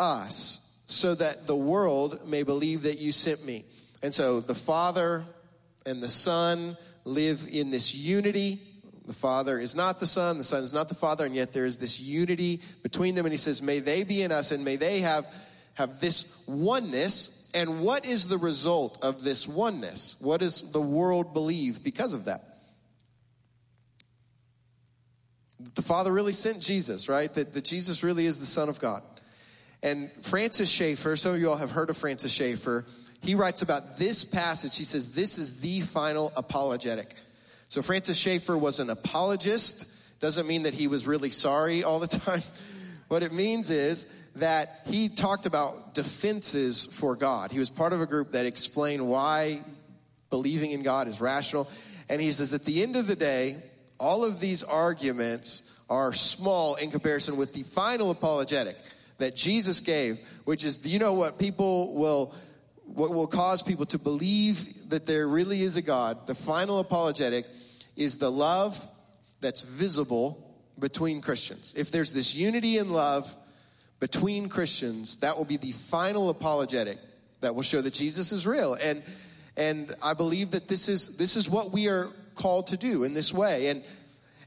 us 0.00 0.61
so 0.92 1.14
that 1.14 1.46
the 1.46 1.56
world 1.56 2.28
may 2.28 2.42
believe 2.42 2.82
that 2.82 2.98
you 2.98 3.12
sent 3.12 3.44
me. 3.44 3.64
And 4.02 4.12
so 4.12 4.40
the 4.40 4.54
Father 4.54 5.24
and 5.86 6.02
the 6.02 6.08
Son 6.08 6.76
live 7.04 7.46
in 7.50 7.70
this 7.70 7.94
unity. 7.94 8.60
The 9.06 9.12
Father 9.12 9.58
is 9.58 9.74
not 9.74 10.00
the 10.00 10.06
Son, 10.06 10.38
the 10.38 10.44
Son 10.44 10.62
is 10.62 10.72
not 10.72 10.88
the 10.88 10.94
Father, 10.94 11.26
and 11.26 11.34
yet 11.34 11.52
there 11.52 11.66
is 11.66 11.76
this 11.78 11.98
unity 11.98 12.60
between 12.82 13.14
them. 13.14 13.26
And 13.26 13.32
he 13.32 13.38
says, 13.38 13.60
May 13.60 13.80
they 13.80 14.04
be 14.04 14.22
in 14.22 14.30
us 14.30 14.52
and 14.52 14.64
may 14.64 14.76
they 14.76 15.00
have, 15.00 15.26
have 15.74 15.98
this 16.00 16.44
oneness. 16.46 17.50
And 17.54 17.80
what 17.80 18.06
is 18.06 18.28
the 18.28 18.38
result 18.38 18.98
of 19.02 19.22
this 19.22 19.46
oneness? 19.46 20.16
What 20.20 20.40
does 20.40 20.62
the 20.72 20.80
world 20.80 21.34
believe 21.34 21.82
because 21.82 22.14
of 22.14 22.26
that? 22.26 22.52
the 25.74 25.82
Father 25.82 26.12
really 26.12 26.32
sent 26.32 26.60
Jesus, 26.60 27.08
right? 27.08 27.32
That, 27.34 27.52
that 27.52 27.64
Jesus 27.64 28.02
really 28.02 28.26
is 28.26 28.40
the 28.40 28.46
Son 28.46 28.68
of 28.68 28.78
God. 28.78 29.02
And 29.82 30.10
Francis 30.22 30.70
Schaeffer, 30.70 31.16
some 31.16 31.34
of 31.34 31.40
you 31.40 31.50
all 31.50 31.56
have 31.56 31.72
heard 31.72 31.90
of 31.90 31.96
Francis 31.96 32.32
Schaeffer. 32.32 32.84
he 33.20 33.34
writes 33.34 33.62
about 33.62 33.98
this 33.98 34.24
passage. 34.24 34.76
He 34.76 34.84
says, 34.84 35.12
This 35.12 35.38
is 35.38 35.60
the 35.60 35.80
final 35.80 36.32
apologetic. 36.36 37.14
So 37.68 37.82
Francis 37.82 38.16
Schaeffer 38.16 38.56
was 38.56 38.80
an 38.80 38.90
apologist. 38.90 39.86
Doesn't 40.20 40.46
mean 40.46 40.62
that 40.64 40.74
he 40.74 40.86
was 40.86 41.06
really 41.06 41.30
sorry 41.30 41.82
all 41.82 41.98
the 41.98 42.06
time. 42.18 42.42
what 43.08 43.22
it 43.22 43.32
means 43.32 43.70
is 43.70 44.06
that 44.36 44.82
he 44.86 45.08
talked 45.08 45.46
about 45.46 45.94
defenses 45.94 46.86
for 46.86 47.16
God. 47.16 47.50
He 47.50 47.58
was 47.58 47.70
part 47.70 47.92
of 47.92 48.00
a 48.00 48.06
group 48.06 48.32
that 48.32 48.46
explained 48.46 49.06
why 49.06 49.60
believing 50.30 50.70
in 50.70 50.82
God 50.82 51.08
is 51.08 51.20
rational. 51.20 51.68
And 52.08 52.20
he 52.20 52.30
says, 52.30 52.54
at 52.54 52.64
the 52.64 52.82
end 52.82 52.96
of 52.96 53.06
the 53.06 53.16
day, 53.16 53.56
all 53.98 54.24
of 54.24 54.40
these 54.40 54.62
arguments 54.62 55.62
are 55.90 56.12
small 56.12 56.76
in 56.76 56.90
comparison 56.90 57.36
with 57.36 57.52
the 57.52 57.62
final 57.64 58.10
apologetic 58.10 58.76
that 59.22 59.36
Jesus 59.36 59.80
gave, 59.80 60.18
which 60.44 60.64
is, 60.64 60.84
you 60.84 60.98
know 60.98 61.14
what 61.14 61.38
people 61.38 61.94
will, 61.94 62.34
what 62.84 63.10
will 63.10 63.26
cause 63.26 63.62
people 63.62 63.86
to 63.86 63.98
believe 63.98 64.90
that 64.90 65.06
there 65.06 65.28
really 65.28 65.62
is 65.62 65.76
a 65.76 65.82
God. 65.82 66.26
The 66.26 66.34
final 66.34 66.80
apologetic 66.80 67.46
is 67.96 68.18
the 68.18 68.30
love 68.30 68.84
that's 69.40 69.62
visible 69.62 70.56
between 70.78 71.20
Christians. 71.20 71.72
If 71.76 71.90
there's 71.90 72.12
this 72.12 72.34
unity 72.34 72.78
in 72.78 72.90
love 72.90 73.32
between 74.00 74.48
Christians, 74.48 75.16
that 75.16 75.38
will 75.38 75.44
be 75.44 75.56
the 75.56 75.72
final 75.72 76.28
apologetic 76.28 76.98
that 77.40 77.54
will 77.54 77.62
show 77.62 77.80
that 77.80 77.94
Jesus 77.94 78.32
is 78.32 78.46
real. 78.46 78.74
And, 78.74 79.02
and 79.56 79.94
I 80.02 80.14
believe 80.14 80.52
that 80.52 80.66
this 80.66 80.88
is, 80.88 81.16
this 81.16 81.36
is 81.36 81.48
what 81.48 81.70
we 81.70 81.88
are 81.88 82.08
called 82.34 82.68
to 82.68 82.76
do 82.76 83.04
in 83.04 83.14
this 83.14 83.32
way. 83.32 83.68
And, 83.68 83.84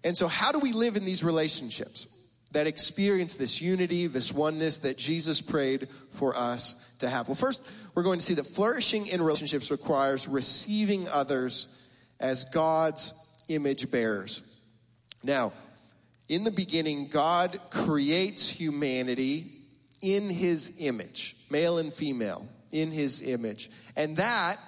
and 0.04 0.18
so 0.18 0.28
how 0.28 0.52
do 0.52 0.60
we 0.60 0.74
live 0.74 0.98
in 0.98 1.06
these 1.06 1.24
relationships 1.24 2.08
that 2.56 2.68
experience 2.68 3.36
this 3.36 3.62
unity, 3.62 4.08
this 4.08 4.32
oneness 4.32 4.78
that 4.78 4.98
Jesus 4.98 5.42
prayed 5.42 5.90
for 6.12 6.34
us 6.38 6.74
to 7.00 7.10
have? 7.10 7.28
Well, 7.28 7.36
first, 7.36 7.68
we're 7.94 8.04
going 8.04 8.20
to 8.20 8.26
see 8.26 8.36
that 8.36 8.46
flourishing 8.46 9.08
in 9.08 9.22
relationships 9.22 9.72
requires 9.72 10.26
receiving 10.26 11.06
others 11.10 11.68
as 12.18 12.46
God's 12.46 13.14
image 13.50 13.92
bearers. 13.92 14.42
Now, 15.22 15.52
in 16.30 16.46
the 16.46 16.52
beginning, 16.52 17.10
God 17.10 17.60
creates 17.72 18.50
humanity 18.50 19.52
in 20.02 20.30
his 20.30 20.72
image, 20.80 21.36
male 21.50 21.78
and 21.78 21.92
female, 21.92 22.48
in 22.72 22.90
his 22.90 23.22
image. 23.22 23.70
And 23.98 24.16
that 24.16 24.62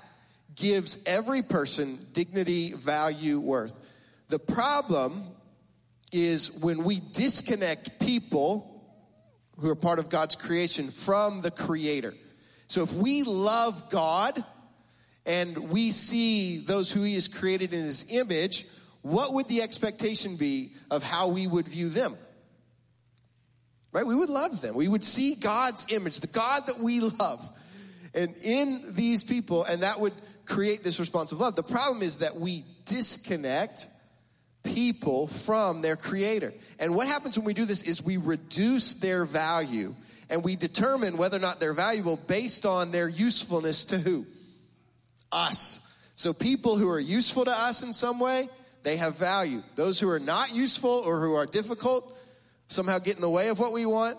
gives 0.57 0.99
every 1.05 1.41
person 1.41 2.05
dignity, 2.11 2.73
value, 2.73 3.39
worth. 3.39 3.79
The 4.27 4.39
problem 4.39 5.23
is 6.11 6.51
when 6.51 6.83
we 6.83 6.99
disconnect 6.99 7.99
people 7.99 8.73
who 9.59 9.69
are 9.69 9.75
part 9.75 9.99
of 9.99 10.09
God's 10.09 10.35
creation 10.35 10.89
from 10.89 11.41
the 11.41 11.51
creator. 11.51 12.13
So 12.67 12.83
if 12.83 12.93
we 12.93 13.23
love 13.23 13.89
God 13.89 14.43
and 15.25 15.57
we 15.69 15.91
see 15.91 16.59
those 16.59 16.91
who 16.91 17.03
he 17.03 17.15
has 17.15 17.27
created 17.27 17.73
in 17.73 17.83
his 17.83 18.05
image, 18.09 18.65
what 19.01 19.33
would 19.33 19.47
the 19.47 19.61
expectation 19.61 20.35
be 20.35 20.73
of 20.91 21.03
how 21.03 21.29
we 21.29 21.47
would 21.47 21.67
view 21.67 21.89
them? 21.89 22.17
Right? 23.91 24.05
We 24.05 24.15
would 24.15 24.29
love 24.29 24.61
them. 24.61 24.75
We 24.75 24.87
would 24.87 25.03
see 25.03 25.35
God's 25.35 25.87
image, 25.91 26.19
the 26.19 26.27
God 26.27 26.67
that 26.67 26.79
we 26.79 26.99
love, 26.99 27.49
and 28.13 28.35
in 28.41 28.93
these 28.93 29.23
people, 29.23 29.63
and 29.63 29.83
that 29.83 29.99
would 29.99 30.13
create 30.45 30.83
this 30.83 30.99
response 30.99 31.31
of 31.31 31.39
love. 31.39 31.55
The 31.55 31.63
problem 31.63 32.01
is 32.01 32.17
that 32.17 32.35
we 32.35 32.65
disconnect 32.85 33.87
people 34.63 35.27
from 35.27 35.81
their 35.81 35.95
creator. 35.95 36.53
And 36.79 36.95
what 36.95 37.07
happens 37.07 37.37
when 37.37 37.45
we 37.45 37.53
do 37.53 37.65
this 37.65 37.83
is 37.83 38.03
we 38.03 38.17
reduce 38.17 38.95
their 38.95 39.25
value 39.25 39.95
and 40.29 40.43
we 40.43 40.55
determine 40.55 41.17
whether 41.17 41.37
or 41.37 41.41
not 41.41 41.59
they're 41.59 41.73
valuable 41.73 42.17
based 42.17 42.65
on 42.65 42.91
their 42.91 43.07
usefulness 43.07 43.85
to 43.85 43.97
who? 43.97 44.25
Us. 45.31 45.83
So 46.15 46.33
people 46.33 46.77
who 46.77 46.89
are 46.89 46.99
useful 46.99 47.45
to 47.45 47.51
us 47.51 47.83
in 47.83 47.93
some 47.93 48.19
way, 48.19 48.49
they 48.83 48.97
have 48.97 49.17
value. 49.17 49.61
Those 49.75 49.99
who 49.99 50.09
are 50.09 50.19
not 50.19 50.53
useful 50.53 50.89
or 50.89 51.21
who 51.21 51.35
are 51.35 51.45
difficult, 51.45 52.17
somehow 52.67 52.99
get 52.99 53.15
in 53.15 53.21
the 53.21 53.29
way 53.29 53.49
of 53.49 53.59
what 53.59 53.73
we 53.73 53.85
want, 53.85 54.17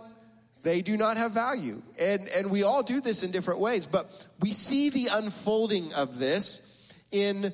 they 0.62 0.83
do 0.83 0.97
not 0.97 1.16
have 1.16 1.33
value. 1.33 1.83
And, 1.99 2.28
and 2.28 2.50
we 2.50 2.62
all 2.62 2.83
do 2.83 3.00
this 3.00 3.23
in 3.23 3.30
different 3.30 3.61
ways, 3.61 3.87
but 3.87 4.11
we 4.40 4.50
see 4.50 4.90
the 4.90 5.09
unfolding 5.12 5.92
of 5.95 6.18
this 6.18 6.64
in 7.11 7.52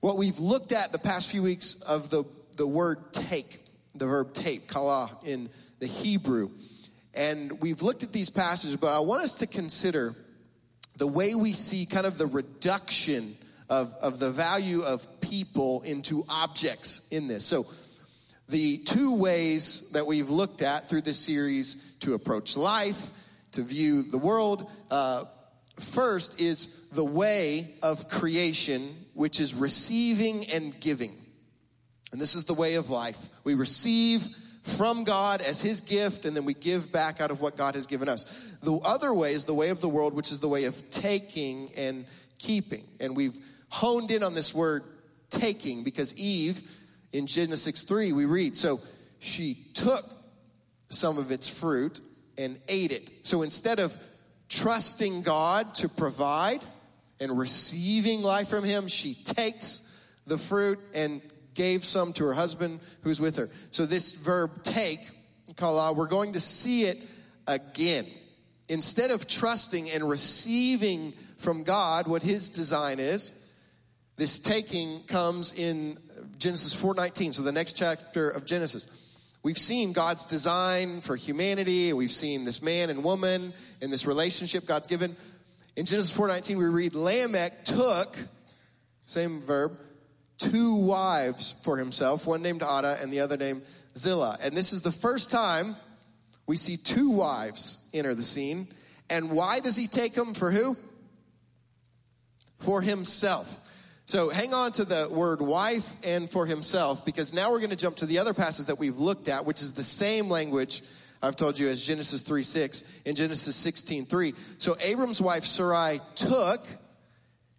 what 0.00 0.16
we've 0.16 0.38
looked 0.38 0.72
at 0.72 0.92
the 0.92 0.98
past 0.98 1.30
few 1.30 1.42
weeks 1.42 1.74
of 1.74 2.10
the, 2.10 2.24
the 2.56 2.66
word 2.66 3.12
take, 3.12 3.64
the 3.94 4.06
verb 4.06 4.32
take, 4.32 4.66
kala 4.66 5.10
in 5.24 5.50
the 5.78 5.86
Hebrew. 5.86 6.50
And 7.14 7.60
we've 7.60 7.82
looked 7.82 8.02
at 8.02 8.12
these 8.12 8.30
passages, 8.30 8.76
but 8.76 8.94
I 8.94 9.00
want 9.00 9.22
us 9.22 9.36
to 9.36 9.46
consider 9.46 10.14
the 10.96 11.06
way 11.06 11.34
we 11.34 11.52
see 11.52 11.86
kind 11.86 12.06
of 12.06 12.18
the 12.18 12.26
reduction 12.26 13.36
of, 13.68 13.94
of 14.00 14.18
the 14.18 14.30
value 14.30 14.82
of 14.82 15.20
people 15.20 15.82
into 15.82 16.24
objects 16.28 17.02
in 17.10 17.28
this. 17.28 17.44
So, 17.44 17.66
the 18.48 18.78
two 18.78 19.14
ways 19.14 19.90
that 19.90 20.06
we've 20.06 20.28
looked 20.28 20.60
at 20.60 20.88
through 20.88 21.02
this 21.02 21.20
series 21.20 21.76
to 22.00 22.14
approach 22.14 22.56
life, 22.56 23.12
to 23.52 23.62
view 23.62 24.02
the 24.02 24.18
world, 24.18 24.68
uh, 24.90 25.24
first 25.82 26.40
is 26.40 26.68
the 26.92 27.04
way 27.04 27.74
of 27.82 28.08
creation, 28.08 29.06
which 29.14 29.40
is 29.40 29.54
receiving 29.54 30.48
and 30.50 30.78
giving. 30.80 31.16
And 32.12 32.20
this 32.20 32.34
is 32.34 32.44
the 32.44 32.54
way 32.54 32.74
of 32.74 32.90
life. 32.90 33.18
We 33.44 33.54
receive 33.54 34.26
from 34.62 35.04
God 35.04 35.40
as 35.40 35.62
His 35.62 35.80
gift, 35.80 36.24
and 36.24 36.36
then 36.36 36.44
we 36.44 36.54
give 36.54 36.92
back 36.92 37.20
out 37.20 37.30
of 37.30 37.40
what 37.40 37.56
God 37.56 37.74
has 37.74 37.86
given 37.86 38.08
us. 38.08 38.24
The 38.62 38.76
other 38.76 39.14
way 39.14 39.32
is 39.32 39.44
the 39.44 39.54
way 39.54 39.70
of 39.70 39.80
the 39.80 39.88
world, 39.88 40.14
which 40.14 40.30
is 40.30 40.40
the 40.40 40.48
way 40.48 40.64
of 40.64 40.90
taking 40.90 41.70
and 41.76 42.06
keeping. 42.38 42.86
And 43.00 43.16
we've 43.16 43.38
honed 43.68 44.10
in 44.10 44.22
on 44.22 44.34
this 44.34 44.54
word 44.54 44.84
taking 45.30 45.84
because 45.84 46.14
Eve, 46.16 46.62
in 47.12 47.26
Genesis 47.26 47.84
3, 47.84 48.12
we 48.12 48.24
read, 48.24 48.56
so 48.56 48.80
she 49.18 49.66
took 49.74 50.04
some 50.88 51.18
of 51.18 51.30
its 51.30 51.48
fruit 51.48 52.00
and 52.36 52.58
ate 52.68 52.92
it. 52.92 53.10
So 53.22 53.42
instead 53.42 53.78
of 53.78 53.96
trusting 54.50 55.22
God 55.22 55.74
to 55.76 55.88
provide 55.88 56.62
and 57.20 57.38
receiving 57.38 58.22
life 58.22 58.48
from 58.48 58.64
Him, 58.64 58.88
she 58.88 59.14
takes 59.14 59.82
the 60.26 60.36
fruit 60.36 60.78
and 60.92 61.22
gave 61.54 61.84
some 61.84 62.12
to 62.14 62.24
her 62.24 62.34
husband 62.34 62.80
who's 63.02 63.20
with 63.20 63.36
her. 63.36 63.48
So 63.70 63.86
this 63.86 64.12
verb 64.12 64.62
take, 64.62 65.00
kala, 65.56 65.92
we're 65.92 66.06
going 66.06 66.32
to 66.32 66.40
see 66.40 66.84
it 66.84 67.00
again. 67.46 68.06
Instead 68.68 69.10
of 69.10 69.26
trusting 69.26 69.90
and 69.90 70.08
receiving 70.08 71.12
from 71.38 71.62
God 71.62 72.06
what 72.06 72.22
His 72.22 72.50
design 72.50 73.00
is, 73.00 73.34
this 74.16 74.38
taking 74.38 75.02
comes 75.04 75.52
in 75.54 75.98
Genesis 76.36 76.74
4:19, 76.74 77.34
so 77.34 77.42
the 77.42 77.52
next 77.52 77.76
chapter 77.76 78.28
of 78.28 78.44
Genesis. 78.44 78.86
We've 79.42 79.58
seen 79.58 79.92
God's 79.92 80.26
design 80.26 81.00
for 81.00 81.16
humanity. 81.16 81.92
We've 81.94 82.12
seen 82.12 82.44
this 82.44 82.60
man 82.60 82.90
and 82.90 83.02
woman 83.02 83.54
in 83.80 83.90
this 83.90 84.04
relationship 84.04 84.66
God's 84.66 84.86
given. 84.86 85.16
In 85.76 85.86
Genesis 85.86 86.10
4:19 86.14 86.58
we 86.58 86.66
read 86.66 86.94
Lamech 86.94 87.64
took 87.64 88.18
same 89.06 89.40
verb 89.42 89.78
two 90.36 90.74
wives 90.74 91.54
for 91.62 91.78
himself, 91.78 92.26
one 92.26 92.42
named 92.42 92.62
Adah 92.62 92.98
and 93.00 93.12
the 93.12 93.20
other 93.20 93.36
named 93.36 93.62
Zillah. 93.96 94.38
And 94.42 94.56
this 94.56 94.72
is 94.72 94.82
the 94.82 94.92
first 94.92 95.30
time 95.30 95.76
we 96.46 96.56
see 96.56 96.76
two 96.76 97.10
wives 97.10 97.78
enter 97.94 98.14
the 98.14 98.22
scene. 98.22 98.68
And 99.08 99.30
why 99.30 99.60
does 99.60 99.76
he 99.76 99.86
take 99.86 100.14
them 100.14 100.34
for 100.34 100.50
who? 100.50 100.76
For 102.58 102.82
himself. 102.82 103.58
So 104.10 104.28
hang 104.28 104.52
on 104.54 104.72
to 104.72 104.84
the 104.84 105.08
word 105.08 105.40
wife 105.40 105.94
and 106.02 106.28
for 106.28 106.44
himself 106.44 107.04
because 107.04 107.32
now 107.32 107.52
we're 107.52 107.60
going 107.60 107.70
to 107.70 107.76
jump 107.76 107.98
to 107.98 108.06
the 108.06 108.18
other 108.18 108.34
passage 108.34 108.66
that 108.66 108.76
we've 108.76 108.98
looked 108.98 109.28
at, 109.28 109.46
which 109.46 109.62
is 109.62 109.72
the 109.72 109.84
same 109.84 110.28
language 110.28 110.82
I've 111.22 111.36
told 111.36 111.56
you 111.56 111.68
as 111.68 111.80
Genesis 111.80 112.20
3 112.22 112.42
6 112.42 112.82
in 113.04 113.14
Genesis 113.14 113.54
16 113.54 114.06
3. 114.06 114.34
So 114.58 114.76
Abram's 114.80 115.22
wife 115.22 115.44
Sarai 115.44 116.00
took 116.16 116.66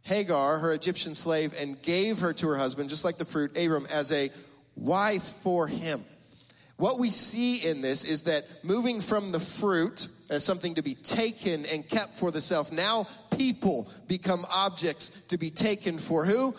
Hagar, 0.02 0.60
her 0.60 0.74
Egyptian 0.74 1.16
slave, 1.16 1.56
and 1.58 1.82
gave 1.82 2.20
her 2.20 2.34
to 2.34 2.48
her 2.50 2.58
husband, 2.58 2.90
just 2.90 3.06
like 3.06 3.16
the 3.16 3.24
fruit, 3.24 3.56
Abram, 3.56 3.88
as 3.90 4.12
a 4.12 4.30
wife 4.76 5.24
for 5.24 5.70
him. 5.70 6.04
What 6.82 6.98
we 6.98 7.12
see 7.12 7.58
in 7.58 7.82
this 7.82 8.04
is 8.04 8.24
that 8.24 8.48
moving 8.64 9.02
from 9.02 9.32
the 9.32 9.40
fruit 9.40 10.08
as 10.32 10.44
something 10.44 10.74
to 10.74 10.82
be 10.82 10.96
taken 10.96 11.68
and 11.68 11.88
kept 11.88 12.18
for 12.18 12.32
the 12.32 12.42
self, 12.42 12.72
now 12.72 13.06
people 13.38 13.88
become 14.08 14.48
objects 14.52 15.10
to 15.28 15.38
be 15.38 15.52
taken 15.52 16.00
for 16.00 16.26
who? 16.26 16.56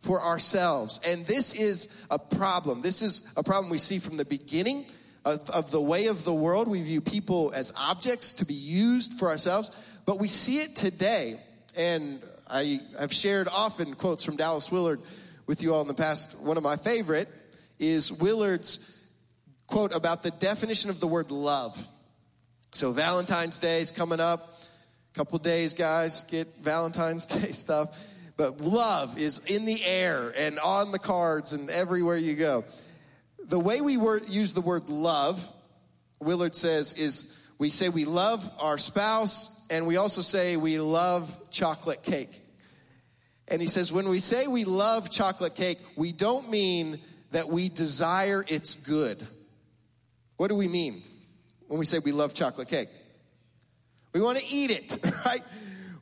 For 0.00 0.24
ourselves. 0.24 0.98
And 1.06 1.26
this 1.26 1.54
is 1.54 1.90
a 2.10 2.18
problem. 2.18 2.80
This 2.80 3.02
is 3.02 3.22
a 3.36 3.42
problem 3.42 3.70
we 3.70 3.76
see 3.76 3.98
from 3.98 4.16
the 4.16 4.24
beginning 4.24 4.86
of, 5.26 5.50
of 5.50 5.70
the 5.70 5.82
way 5.82 6.06
of 6.06 6.24
the 6.24 6.32
world. 6.32 6.66
We 6.66 6.82
view 6.82 7.02
people 7.02 7.52
as 7.54 7.70
objects 7.76 8.32
to 8.32 8.46
be 8.46 8.54
used 8.54 9.18
for 9.18 9.28
ourselves, 9.28 9.70
but 10.06 10.18
we 10.18 10.28
see 10.28 10.60
it 10.60 10.74
today. 10.74 11.38
And 11.76 12.22
I 12.48 12.80
have 12.98 13.12
shared 13.12 13.48
often 13.48 13.92
quotes 13.92 14.24
from 14.24 14.36
Dallas 14.36 14.72
Willard 14.72 15.02
with 15.46 15.62
you 15.62 15.74
all 15.74 15.82
in 15.82 15.86
the 15.86 15.92
past. 15.92 16.34
One 16.38 16.56
of 16.56 16.62
my 16.62 16.76
favorite 16.76 17.28
is 17.78 18.10
Willard's 18.10 18.94
quote 19.68 19.94
about 19.94 20.24
the 20.24 20.32
definition 20.32 20.90
of 20.90 20.98
the 20.98 21.06
word 21.06 21.30
love. 21.30 21.86
So 22.72 22.90
Valentine's 22.90 23.60
Day 23.60 23.80
is 23.80 23.92
coming 23.92 24.18
up. 24.18 24.48
couple 25.14 25.38
days, 25.38 25.74
guys, 25.74 26.24
get 26.24 26.48
Valentine's 26.62 27.26
Day 27.40 27.52
stuff. 27.52 27.96
But 28.36 28.60
love 28.60 29.18
is 29.18 29.40
in 29.46 29.64
the 29.64 29.84
air 29.84 30.32
and 30.36 30.58
on 30.58 30.90
the 30.90 30.98
cards 30.98 31.52
and 31.52 31.70
everywhere 31.70 32.16
you 32.16 32.34
go. 32.34 32.64
The 33.44 33.58
way 33.58 33.80
we 33.80 33.96
word, 33.96 34.28
use 34.28 34.54
the 34.54 34.60
word 34.60 34.88
love, 34.88 35.42
Willard 36.20 36.54
says, 36.54 36.92
is 36.94 37.36
we 37.58 37.70
say 37.70 37.88
we 37.88 38.04
love 38.04 38.48
our 38.60 38.78
spouse 38.78 39.64
and 39.70 39.86
we 39.86 39.96
also 39.96 40.20
say 40.20 40.56
we 40.56 40.78
love 40.78 41.50
chocolate 41.50 42.02
cake. 42.02 42.40
And 43.48 43.60
he 43.60 43.68
says, 43.68 43.92
when 43.92 44.08
we 44.08 44.20
say 44.20 44.46
we 44.46 44.64
love 44.64 45.10
chocolate 45.10 45.54
cake, 45.54 45.78
we 45.96 46.12
don't 46.12 46.48
mean 46.50 47.00
that 47.32 47.48
we 47.48 47.68
desire 47.68 48.44
its 48.46 48.76
good. 48.76 49.26
What 50.38 50.48
do 50.48 50.54
we 50.54 50.68
mean 50.68 51.02
when 51.66 51.78
we 51.78 51.84
say 51.84 51.98
we 51.98 52.12
love 52.12 52.32
chocolate 52.32 52.68
cake? 52.68 52.88
We 54.14 54.20
want 54.20 54.38
to 54.38 54.44
eat 54.46 54.70
it, 54.70 54.98
right? 55.26 55.42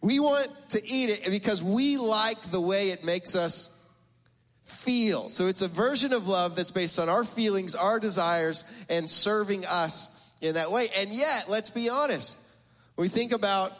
We 0.00 0.20
want 0.20 0.48
to 0.70 0.86
eat 0.86 1.10
it 1.10 1.30
because 1.30 1.62
we 1.62 1.96
like 1.96 2.40
the 2.52 2.60
way 2.60 2.90
it 2.90 3.02
makes 3.02 3.34
us 3.34 3.70
feel. 4.64 5.30
So 5.30 5.46
it's 5.46 5.62
a 5.62 5.68
version 5.68 6.12
of 6.12 6.28
love 6.28 6.54
that's 6.54 6.70
based 6.70 6.98
on 6.98 7.08
our 7.08 7.24
feelings, 7.24 7.74
our 7.74 7.98
desires, 7.98 8.64
and 8.90 9.08
serving 9.08 9.64
us 9.64 10.10
in 10.42 10.54
that 10.54 10.70
way. 10.70 10.88
And 10.98 11.10
yet, 11.12 11.48
let's 11.48 11.70
be 11.70 11.88
honest. 11.88 12.38
When 12.94 13.06
we 13.06 13.08
think 13.08 13.32
about, 13.32 13.72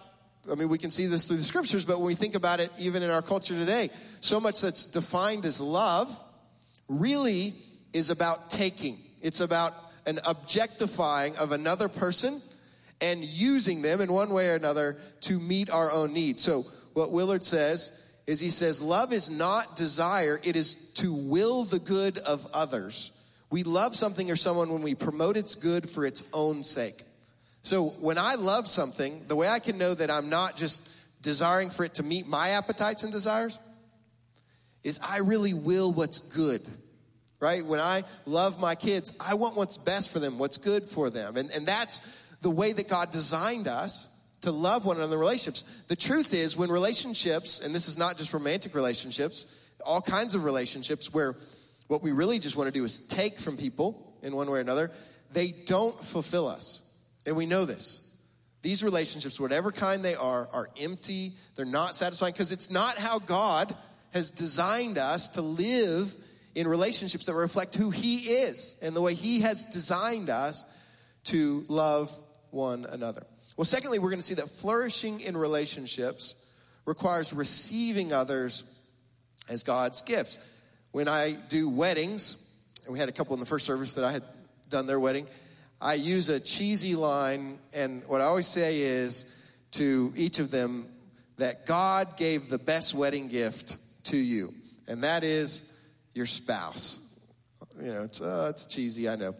I 0.50 0.54
mean, 0.54 0.70
we 0.70 0.78
can 0.78 0.90
see 0.90 1.04
this 1.04 1.26
through 1.26 1.36
the 1.36 1.42
scriptures, 1.42 1.84
but 1.84 1.98
when 1.98 2.06
we 2.06 2.14
think 2.14 2.34
about 2.34 2.60
it, 2.60 2.72
even 2.78 3.02
in 3.02 3.10
our 3.10 3.22
culture 3.22 3.54
today, 3.54 3.90
so 4.20 4.40
much 4.40 4.62
that's 4.62 4.86
defined 4.86 5.44
as 5.44 5.60
love 5.60 6.18
really 6.88 7.54
is 7.92 8.08
about 8.08 8.48
taking. 8.48 8.98
It's 9.20 9.40
about 9.40 9.75
an 10.06 10.20
objectifying 10.25 11.36
of 11.36 11.52
another 11.52 11.88
person 11.88 12.40
and 13.00 13.25
using 13.25 13.82
them 13.82 14.00
in 14.00 14.12
one 14.12 14.30
way 14.30 14.48
or 14.48 14.54
another 14.54 14.96
to 15.22 15.38
meet 15.38 15.68
our 15.68 15.90
own 15.90 16.12
needs. 16.12 16.42
So 16.42 16.64
what 16.94 17.12
Willard 17.12 17.44
says 17.44 17.90
is 18.26 18.40
he 18.40 18.50
says, 18.50 18.80
love 18.80 19.12
is 19.12 19.30
not 19.30 19.76
desire, 19.76 20.40
it 20.42 20.56
is 20.56 20.76
to 20.94 21.12
will 21.12 21.64
the 21.64 21.78
good 21.78 22.18
of 22.18 22.46
others. 22.52 23.12
We 23.50 23.62
love 23.62 23.94
something 23.94 24.30
or 24.30 24.36
someone 24.36 24.72
when 24.72 24.82
we 24.82 24.94
promote 24.94 25.36
its 25.36 25.54
good 25.54 25.88
for 25.88 26.04
its 26.04 26.25
own 26.32 26.62
sake. 26.62 27.04
So 27.62 27.88
when 28.00 28.18
I 28.18 28.34
love 28.34 28.66
something, 28.66 29.25
the 29.28 29.36
way 29.36 29.48
I 29.48 29.58
can 29.58 29.78
know 29.78 29.94
that 29.94 30.10
I'm 30.10 30.28
not 30.28 30.56
just 30.56 30.88
desiring 31.20 31.70
for 31.70 31.84
it 31.84 31.94
to 31.94 32.02
meet 32.02 32.26
my 32.26 32.50
appetites 32.50 33.02
and 33.02 33.12
desires 33.12 33.58
is 34.82 35.00
I 35.02 35.18
really 35.18 35.54
will 35.54 35.92
what's 35.92 36.20
good. 36.20 36.66
Right? 37.38 37.64
When 37.64 37.80
I 37.80 38.04
love 38.24 38.58
my 38.58 38.74
kids, 38.74 39.12
I 39.20 39.34
want 39.34 39.56
what's 39.56 39.76
best 39.76 40.10
for 40.10 40.18
them, 40.18 40.38
what's 40.38 40.56
good 40.56 40.84
for 40.84 41.10
them. 41.10 41.36
And, 41.36 41.50
and 41.50 41.66
that's 41.66 42.00
the 42.40 42.50
way 42.50 42.72
that 42.72 42.88
God 42.88 43.10
designed 43.10 43.68
us 43.68 44.08
to 44.42 44.50
love 44.50 44.86
one 44.86 44.96
another 44.96 45.14
in 45.14 45.20
relationships. 45.20 45.64
The 45.88 45.96
truth 45.96 46.32
is, 46.32 46.56
when 46.56 46.70
relationships, 46.70 47.60
and 47.60 47.74
this 47.74 47.88
is 47.88 47.98
not 47.98 48.16
just 48.16 48.32
romantic 48.32 48.74
relationships, 48.74 49.44
all 49.84 50.00
kinds 50.00 50.34
of 50.34 50.44
relationships 50.44 51.12
where 51.12 51.36
what 51.88 52.02
we 52.02 52.12
really 52.12 52.38
just 52.38 52.56
want 52.56 52.68
to 52.68 52.72
do 52.72 52.84
is 52.84 53.00
take 53.00 53.38
from 53.38 53.56
people 53.56 54.16
in 54.22 54.34
one 54.34 54.50
way 54.50 54.58
or 54.58 54.60
another, 54.60 54.90
they 55.32 55.52
don't 55.52 56.02
fulfill 56.04 56.48
us. 56.48 56.82
And 57.26 57.36
we 57.36 57.46
know 57.46 57.64
this. 57.64 58.00
These 58.62 58.82
relationships, 58.82 59.38
whatever 59.38 59.70
kind 59.70 60.04
they 60.04 60.14
are, 60.14 60.48
are 60.52 60.70
empty. 60.80 61.34
They're 61.54 61.64
not 61.64 61.94
satisfying 61.94 62.32
because 62.32 62.52
it's 62.52 62.70
not 62.70 62.98
how 62.98 63.18
God 63.18 63.74
has 64.12 64.30
designed 64.30 64.98
us 64.98 65.28
to 65.30 65.42
live 65.42 66.14
in 66.56 66.66
relationships 66.66 67.26
that 67.26 67.34
reflect 67.34 67.75
who 67.75 67.90
He 67.90 68.16
is 68.16 68.76
and 68.80 68.96
the 68.96 69.02
way 69.02 69.14
He 69.14 69.40
has 69.40 69.66
designed 69.66 70.30
us 70.30 70.64
to 71.25 71.62
love 71.68 72.18
one 72.50 72.86
another. 72.86 73.25
Well, 73.58 73.66
secondly, 73.66 73.98
we're 73.98 74.08
going 74.08 74.20
to 74.20 74.26
see 74.26 74.34
that 74.34 74.48
flourishing 74.48 75.20
in 75.20 75.36
relationships 75.36 76.34
requires 76.86 77.32
receiving 77.34 78.12
others 78.12 78.64
as 79.50 79.64
God's 79.64 80.00
gifts. 80.00 80.38
When 80.92 81.08
I 81.08 81.32
do 81.32 81.68
weddings, 81.68 82.38
and 82.84 82.92
we 82.92 82.98
had 82.98 83.10
a 83.10 83.12
couple 83.12 83.34
in 83.34 83.40
the 83.40 83.46
first 83.46 83.66
service 83.66 83.94
that 83.94 84.04
I 84.04 84.12
had 84.12 84.22
done 84.70 84.86
their 84.86 84.98
wedding, 84.98 85.26
I 85.78 85.95
use 85.95 86.30
a 86.30 86.40
cheesy 86.40 86.95
line, 86.95 87.58
and 87.75 88.02
what 88.06 88.23
I 88.23 88.25
always 88.25 88.47
say 88.47 88.80
is 88.80 89.26
to 89.73 90.10
each 90.16 90.38
of 90.38 90.50
them 90.50 90.86
that 91.36 91.66
God 91.66 92.16
gave 92.16 92.49
the 92.49 92.58
best 92.58 92.95
wedding 92.95 93.28
gift 93.28 93.76
to 94.04 94.16
you, 94.16 94.54
and 94.88 95.04
that 95.04 95.23
is 95.23 95.71
your 96.16 96.26
spouse. 96.26 97.00
You 97.80 97.92
know, 97.92 98.02
it's, 98.02 98.20
uh, 98.20 98.48
it's 98.50 98.66
cheesy, 98.66 99.08
I 99.08 99.16
know. 99.16 99.34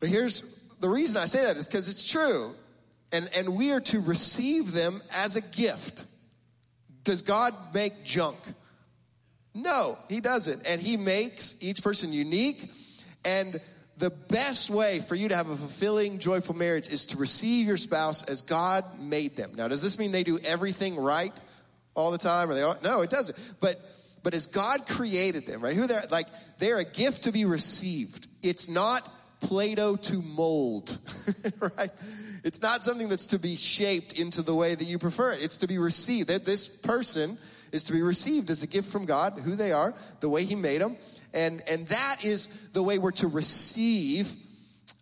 But 0.00 0.08
here's 0.08 0.42
the 0.80 0.88
reason 0.88 1.16
I 1.16 1.26
say 1.26 1.44
that 1.44 1.56
is 1.56 1.68
because 1.68 1.88
it's 1.88 2.10
true. 2.10 2.54
And, 3.12 3.28
and 3.36 3.54
we 3.54 3.72
are 3.72 3.80
to 3.80 4.00
receive 4.00 4.72
them 4.72 5.02
as 5.14 5.36
a 5.36 5.40
gift. 5.40 6.04
Does 7.04 7.22
God 7.22 7.54
make 7.72 8.04
junk? 8.04 8.38
No, 9.54 9.98
He 10.08 10.20
doesn't. 10.20 10.66
And 10.66 10.80
He 10.80 10.96
makes 10.96 11.56
each 11.60 11.82
person 11.82 12.12
unique. 12.12 12.70
And 13.24 13.60
the 13.96 14.10
best 14.10 14.70
way 14.70 14.98
for 14.98 15.14
you 15.14 15.28
to 15.28 15.36
have 15.36 15.48
a 15.48 15.56
fulfilling, 15.56 16.18
joyful 16.18 16.56
marriage 16.56 16.88
is 16.88 17.06
to 17.06 17.16
receive 17.16 17.66
your 17.66 17.76
spouse 17.76 18.24
as 18.24 18.42
God 18.42 18.98
made 18.98 19.36
them. 19.36 19.52
Now, 19.54 19.68
does 19.68 19.82
this 19.82 19.98
mean 19.98 20.10
they 20.10 20.24
do 20.24 20.38
everything 20.40 20.96
right 20.96 21.38
all 21.94 22.10
the 22.10 22.18
time? 22.18 22.50
Or 22.50 22.54
they 22.54 22.62
all, 22.62 22.76
no, 22.82 23.02
it 23.02 23.10
doesn't. 23.10 23.38
But 23.60 23.80
but 24.24 24.34
as 24.34 24.46
God 24.48 24.86
created 24.86 25.46
them, 25.46 25.60
right? 25.60 25.76
Who 25.76 25.86
they're 25.86 26.02
like, 26.10 26.26
they're 26.58 26.80
a 26.80 26.84
gift 26.84 27.24
to 27.24 27.32
be 27.32 27.44
received. 27.44 28.26
It's 28.42 28.68
not 28.68 29.08
Play-Doh 29.40 29.96
to 29.96 30.22
mold, 30.22 30.98
right? 31.60 31.90
It's 32.42 32.62
not 32.62 32.82
something 32.82 33.10
that's 33.10 33.26
to 33.26 33.38
be 33.38 33.54
shaped 33.54 34.18
into 34.18 34.40
the 34.40 34.54
way 34.54 34.74
that 34.74 34.84
you 34.84 34.98
prefer 34.98 35.32
it. 35.32 35.42
It's 35.42 35.58
to 35.58 35.66
be 35.66 35.76
received. 35.76 36.30
That 36.30 36.46
this 36.46 36.66
person 36.66 37.38
is 37.70 37.84
to 37.84 37.92
be 37.92 38.00
received 38.00 38.48
as 38.48 38.62
a 38.62 38.66
gift 38.66 38.90
from 38.90 39.04
God, 39.04 39.38
who 39.44 39.54
they 39.56 39.72
are, 39.72 39.94
the 40.20 40.30
way 40.30 40.44
He 40.44 40.54
made 40.54 40.80
them, 40.80 40.96
and 41.34 41.62
and 41.68 41.86
that 41.88 42.24
is 42.24 42.46
the 42.72 42.82
way 42.82 42.98
we're 42.98 43.10
to 43.12 43.28
receive 43.28 44.34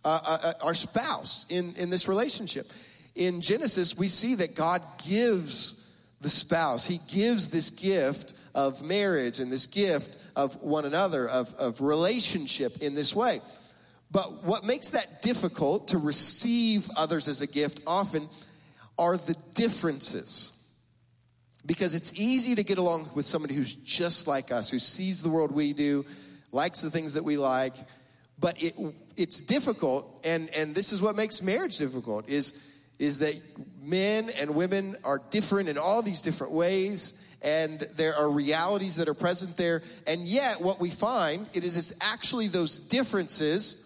uh, 0.04 0.20
uh, 0.26 0.38
uh, 0.42 0.66
our 0.66 0.74
spouse 0.74 1.46
in 1.48 1.74
in 1.74 1.90
this 1.90 2.08
relationship. 2.08 2.72
In 3.14 3.40
Genesis, 3.40 3.96
we 3.96 4.08
see 4.08 4.36
that 4.36 4.56
God 4.56 4.84
gives 5.06 5.78
the 6.20 6.30
spouse. 6.30 6.86
He 6.86 7.00
gives 7.08 7.50
this 7.50 7.70
gift 7.70 8.34
of 8.54 8.82
marriage 8.82 9.40
and 9.40 9.50
this 9.50 9.66
gift 9.66 10.18
of 10.36 10.60
one 10.62 10.84
another, 10.84 11.28
of, 11.28 11.54
of 11.54 11.80
relationship 11.80 12.82
in 12.82 12.94
this 12.94 13.14
way. 13.14 13.40
But 14.10 14.44
what 14.44 14.64
makes 14.64 14.90
that 14.90 15.22
difficult 15.22 15.88
to 15.88 15.98
receive 15.98 16.90
others 16.96 17.28
as 17.28 17.40
a 17.40 17.46
gift 17.46 17.80
often 17.86 18.28
are 18.98 19.16
the 19.16 19.36
differences. 19.54 20.52
Because 21.64 21.94
it's 21.94 22.12
easy 22.20 22.54
to 22.56 22.62
get 22.62 22.78
along 22.78 23.08
with 23.14 23.24
somebody 23.24 23.54
who's 23.54 23.74
just 23.74 24.26
like 24.26 24.52
us, 24.52 24.68
who 24.68 24.78
sees 24.78 25.22
the 25.22 25.30
world 25.30 25.52
we 25.52 25.72
do, 25.72 26.04
likes 26.50 26.82
the 26.82 26.90
things 26.90 27.14
that 27.14 27.24
we 27.24 27.36
like, 27.36 27.74
but 28.38 28.62
it, 28.62 28.74
it's 29.16 29.40
difficult, 29.40 30.20
and, 30.24 30.50
and 30.50 30.74
this 30.74 30.92
is 30.92 31.00
what 31.00 31.14
makes 31.14 31.40
marriage 31.40 31.78
difficult, 31.78 32.28
is, 32.28 32.54
is 32.98 33.18
that 33.18 33.40
men 33.80 34.30
and 34.30 34.54
women 34.54 34.96
are 35.04 35.22
different 35.30 35.68
in 35.68 35.78
all 35.78 36.02
these 36.02 36.20
different 36.20 36.52
ways, 36.52 37.14
and 37.42 37.80
there 37.96 38.14
are 38.14 38.30
realities 38.30 38.96
that 38.96 39.08
are 39.08 39.14
present 39.14 39.56
there, 39.56 39.82
and 40.06 40.26
yet 40.26 40.60
what 40.60 40.80
we 40.80 40.90
find 40.90 41.46
it 41.52 41.64
is 41.64 41.76
it's 41.76 41.92
actually 42.00 42.48
those 42.48 42.78
differences 42.78 43.76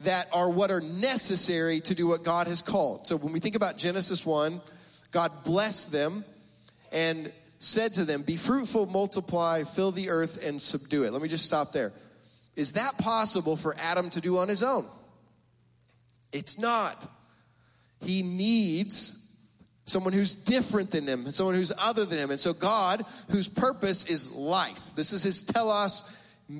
that 0.00 0.28
are 0.32 0.48
what 0.48 0.70
are 0.70 0.80
necessary 0.80 1.80
to 1.80 1.94
do 1.94 2.06
what 2.06 2.22
God 2.22 2.46
has 2.46 2.62
called. 2.62 3.06
So 3.06 3.16
when 3.16 3.32
we 3.32 3.40
think 3.40 3.56
about 3.56 3.78
Genesis 3.78 4.24
1, 4.24 4.60
God 5.10 5.44
blessed 5.44 5.90
them 5.92 6.24
and 6.92 7.32
said 7.58 7.94
to 7.94 8.04
them, 8.04 8.22
Be 8.22 8.36
fruitful, 8.36 8.86
multiply, 8.86 9.64
fill 9.64 9.90
the 9.90 10.10
earth, 10.10 10.44
and 10.44 10.60
subdue 10.60 11.04
it. 11.04 11.12
Let 11.12 11.20
me 11.20 11.28
just 11.28 11.44
stop 11.44 11.72
there. 11.72 11.92
Is 12.56 12.72
that 12.72 12.96
possible 12.98 13.56
for 13.56 13.76
Adam 13.78 14.10
to 14.10 14.20
do 14.20 14.38
on 14.38 14.48
his 14.48 14.62
own? 14.62 14.86
It's 16.32 16.58
not. 16.58 17.10
He 18.00 18.22
needs 18.22 19.17
someone 19.88 20.12
who's 20.12 20.34
different 20.34 20.90
than 20.90 21.06
him, 21.06 21.30
someone 21.30 21.54
who's 21.54 21.72
other 21.78 22.04
than 22.04 22.18
him. 22.18 22.30
And 22.30 22.40
so 22.40 22.52
God, 22.52 23.04
whose 23.30 23.48
purpose 23.48 24.04
is 24.04 24.30
life, 24.32 24.94
this 24.94 25.12
is 25.12 25.22
his 25.22 25.42
telos, 25.42 26.04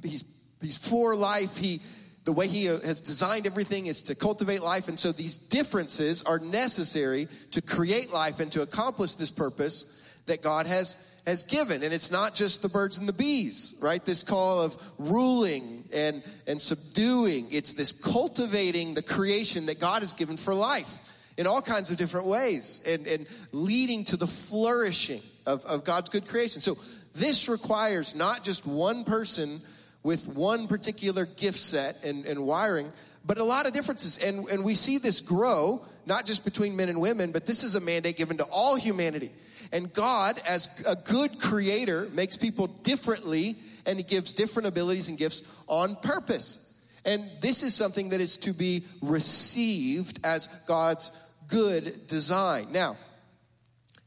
he's, 0.02 0.24
he's 0.60 0.78
for 0.78 1.14
life, 1.14 1.56
he 1.56 1.80
the 2.24 2.32
way 2.32 2.46
he 2.46 2.68
uh, 2.68 2.78
has 2.80 3.00
designed 3.00 3.46
everything 3.46 3.86
is 3.86 4.02
to 4.02 4.14
cultivate 4.14 4.60
life. 4.60 4.88
And 4.88 5.00
so 5.00 5.12
these 5.12 5.38
differences 5.38 6.20
are 6.20 6.38
necessary 6.38 7.26
to 7.52 7.62
create 7.62 8.12
life 8.12 8.38
and 8.40 8.52
to 8.52 8.60
accomplish 8.60 9.14
this 9.14 9.30
purpose 9.30 9.86
that 10.26 10.42
God 10.42 10.66
has, 10.66 10.94
has 11.24 11.44
given. 11.44 11.82
And 11.82 11.94
it's 11.94 12.10
not 12.10 12.34
just 12.34 12.60
the 12.60 12.68
birds 12.68 12.98
and 12.98 13.08
the 13.08 13.14
bees, 13.14 13.74
right? 13.80 14.04
This 14.04 14.24
call 14.24 14.60
of 14.60 14.76
ruling 14.98 15.88
and, 15.90 16.22
and 16.46 16.60
subduing. 16.60 17.48
It's 17.50 17.72
this 17.72 17.92
cultivating 17.92 18.92
the 18.92 19.02
creation 19.02 19.64
that 19.64 19.80
God 19.80 20.02
has 20.02 20.12
given 20.12 20.36
for 20.36 20.54
life 20.54 20.98
in 21.38 21.46
all 21.46 21.62
kinds 21.62 21.90
of 21.90 21.96
different 21.96 22.26
ways 22.26 22.82
and, 22.84 23.06
and 23.06 23.26
leading 23.52 24.04
to 24.04 24.16
the 24.16 24.26
flourishing 24.26 25.22
of, 25.46 25.64
of 25.64 25.84
God's 25.84 26.10
good 26.10 26.26
creation. 26.26 26.60
So 26.60 26.76
this 27.14 27.48
requires 27.48 28.14
not 28.14 28.44
just 28.44 28.66
one 28.66 29.04
person 29.04 29.62
with 30.02 30.28
one 30.28 30.66
particular 30.66 31.24
gift 31.24 31.58
set 31.58 32.02
and, 32.04 32.26
and 32.26 32.44
wiring, 32.44 32.92
but 33.24 33.38
a 33.38 33.44
lot 33.44 33.66
of 33.66 33.72
differences. 33.72 34.18
And, 34.18 34.48
and 34.48 34.64
we 34.64 34.74
see 34.74 34.98
this 34.98 35.20
grow 35.20 35.84
not 36.06 36.26
just 36.26 36.44
between 36.44 36.74
men 36.74 36.88
and 36.88 37.00
women, 37.00 37.30
but 37.30 37.46
this 37.46 37.62
is 37.62 37.76
a 37.76 37.80
mandate 37.80 38.16
given 38.16 38.38
to 38.38 38.44
all 38.44 38.74
humanity. 38.74 39.30
And 39.70 39.92
God, 39.92 40.40
as 40.48 40.68
a 40.86 40.96
good 40.96 41.38
creator, 41.38 42.08
makes 42.12 42.36
people 42.36 42.66
differently 42.66 43.58
and 43.86 43.96
he 43.98 44.02
gives 44.02 44.34
different 44.34 44.66
abilities 44.66 45.08
and 45.08 45.16
gifts 45.16 45.44
on 45.68 45.96
purpose. 45.96 46.58
And 47.04 47.30
this 47.40 47.62
is 47.62 47.74
something 47.74 48.08
that 48.10 48.20
is 48.20 48.38
to 48.38 48.52
be 48.52 48.84
received 49.00 50.20
as 50.24 50.48
God's 50.66 51.12
good 51.48 52.06
design. 52.06 52.68
Now, 52.70 52.96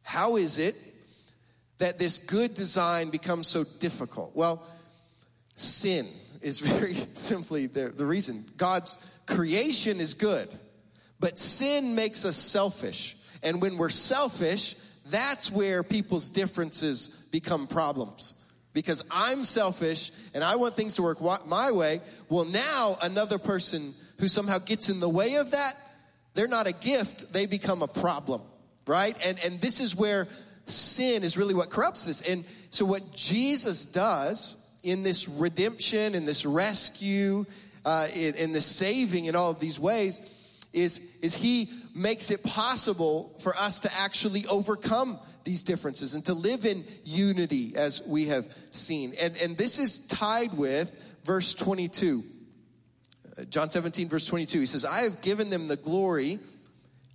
how 0.04 0.38
is 0.38 0.58
it 0.58 0.76
that 1.80 2.00
this 2.00 2.20
good 2.20 2.54
design 2.54 3.10
becomes 3.10 3.48
so 3.48 3.66
difficult? 3.80 4.36
Well, 4.36 4.64
sin 5.56 6.08
is 6.42 6.60
very 6.60 6.96
simply 7.14 7.68
the, 7.68 7.90
the 7.90 8.06
reason. 8.06 8.46
God's 8.58 8.98
creation 9.26 10.00
is 10.00 10.14
good, 10.14 10.50
but 11.20 11.38
sin 11.38 11.96
makes 11.96 12.26
us 12.26 12.38
selfish. 12.38 13.18
And 13.44 13.62
when 13.62 13.78
we're 13.78 13.90
selfish, 13.90 14.76
that's 15.10 15.52
where 15.52 15.84
people's 15.84 16.30
differences 16.30 17.10
become 17.32 17.68
problems. 17.68 18.36
Because 18.74 19.04
I'm 19.12 19.44
selfish 19.44 20.12
and 20.34 20.44
I 20.44 20.56
want 20.56 20.76
things 20.76 20.96
to 20.96 21.02
work 21.02 21.20
my 21.46 21.72
way. 21.72 22.02
Well, 22.30 22.46
now 22.46 22.98
another 23.02 23.38
person 23.38 23.94
who 24.20 24.30
somehow 24.30 24.60
gets 24.60 24.88
in 24.90 25.02
the 25.02 25.10
way 25.10 25.36
of 25.36 25.52
that, 25.52 25.76
they're 26.34 26.48
not 26.48 26.68
a 26.68 26.72
gift, 26.72 27.32
they 27.34 27.46
become 27.46 27.82
a 27.82 27.88
problem, 27.88 28.42
right? 28.88 29.16
And, 29.26 29.38
and 29.44 29.60
this 29.60 29.80
is 29.80 29.96
where 29.96 30.28
sin 30.66 31.24
is 31.24 31.38
really 31.38 31.54
what 31.54 31.70
corrupts 31.70 32.04
this. 32.04 32.22
And 32.22 32.46
so 32.70 32.86
what 32.86 33.14
Jesus 33.14 33.86
does 33.86 34.58
in 34.84 35.04
this 35.04 35.28
redemption, 35.28 36.16
in 36.16 36.26
this 36.26 36.46
rescue, 36.46 37.46
uh, 37.86 38.08
in, 38.16 38.36
in 38.36 38.52
the 38.52 38.62
saving 38.62 39.26
in 39.26 39.36
all 39.36 39.52
of 39.52 39.60
these 39.60 39.80
ways, 39.80 40.22
is, 40.74 41.02
is 41.22 41.36
he 41.36 41.70
makes 41.94 42.32
it 42.32 42.44
possible 42.44 43.36
for 43.40 43.56
us 43.56 43.82
to 43.82 43.94
actually 43.94 44.46
overcome 44.48 45.20
these 45.44 45.64
differences 45.64 46.14
and 46.14 46.26
to 46.26 46.34
live 46.34 46.66
in 46.66 46.86
unity 47.04 47.76
as 47.76 48.02
we 48.04 48.28
have 48.28 48.56
seen. 48.72 49.14
And, 49.20 49.36
and 49.38 49.58
this 49.58 49.80
is 49.80 50.00
tied 50.00 50.54
with 50.54 50.96
verse 51.26 51.54
22. 51.54 52.24
John 53.52 53.70
17, 53.70 54.08
verse 54.08 54.26
22. 54.26 54.62
He 54.62 54.66
says, 54.66 54.86
I 54.86 55.02
have 55.02 55.22
given 55.22 55.50
them 55.50 55.68
the 55.68 55.76
glory 55.76 56.40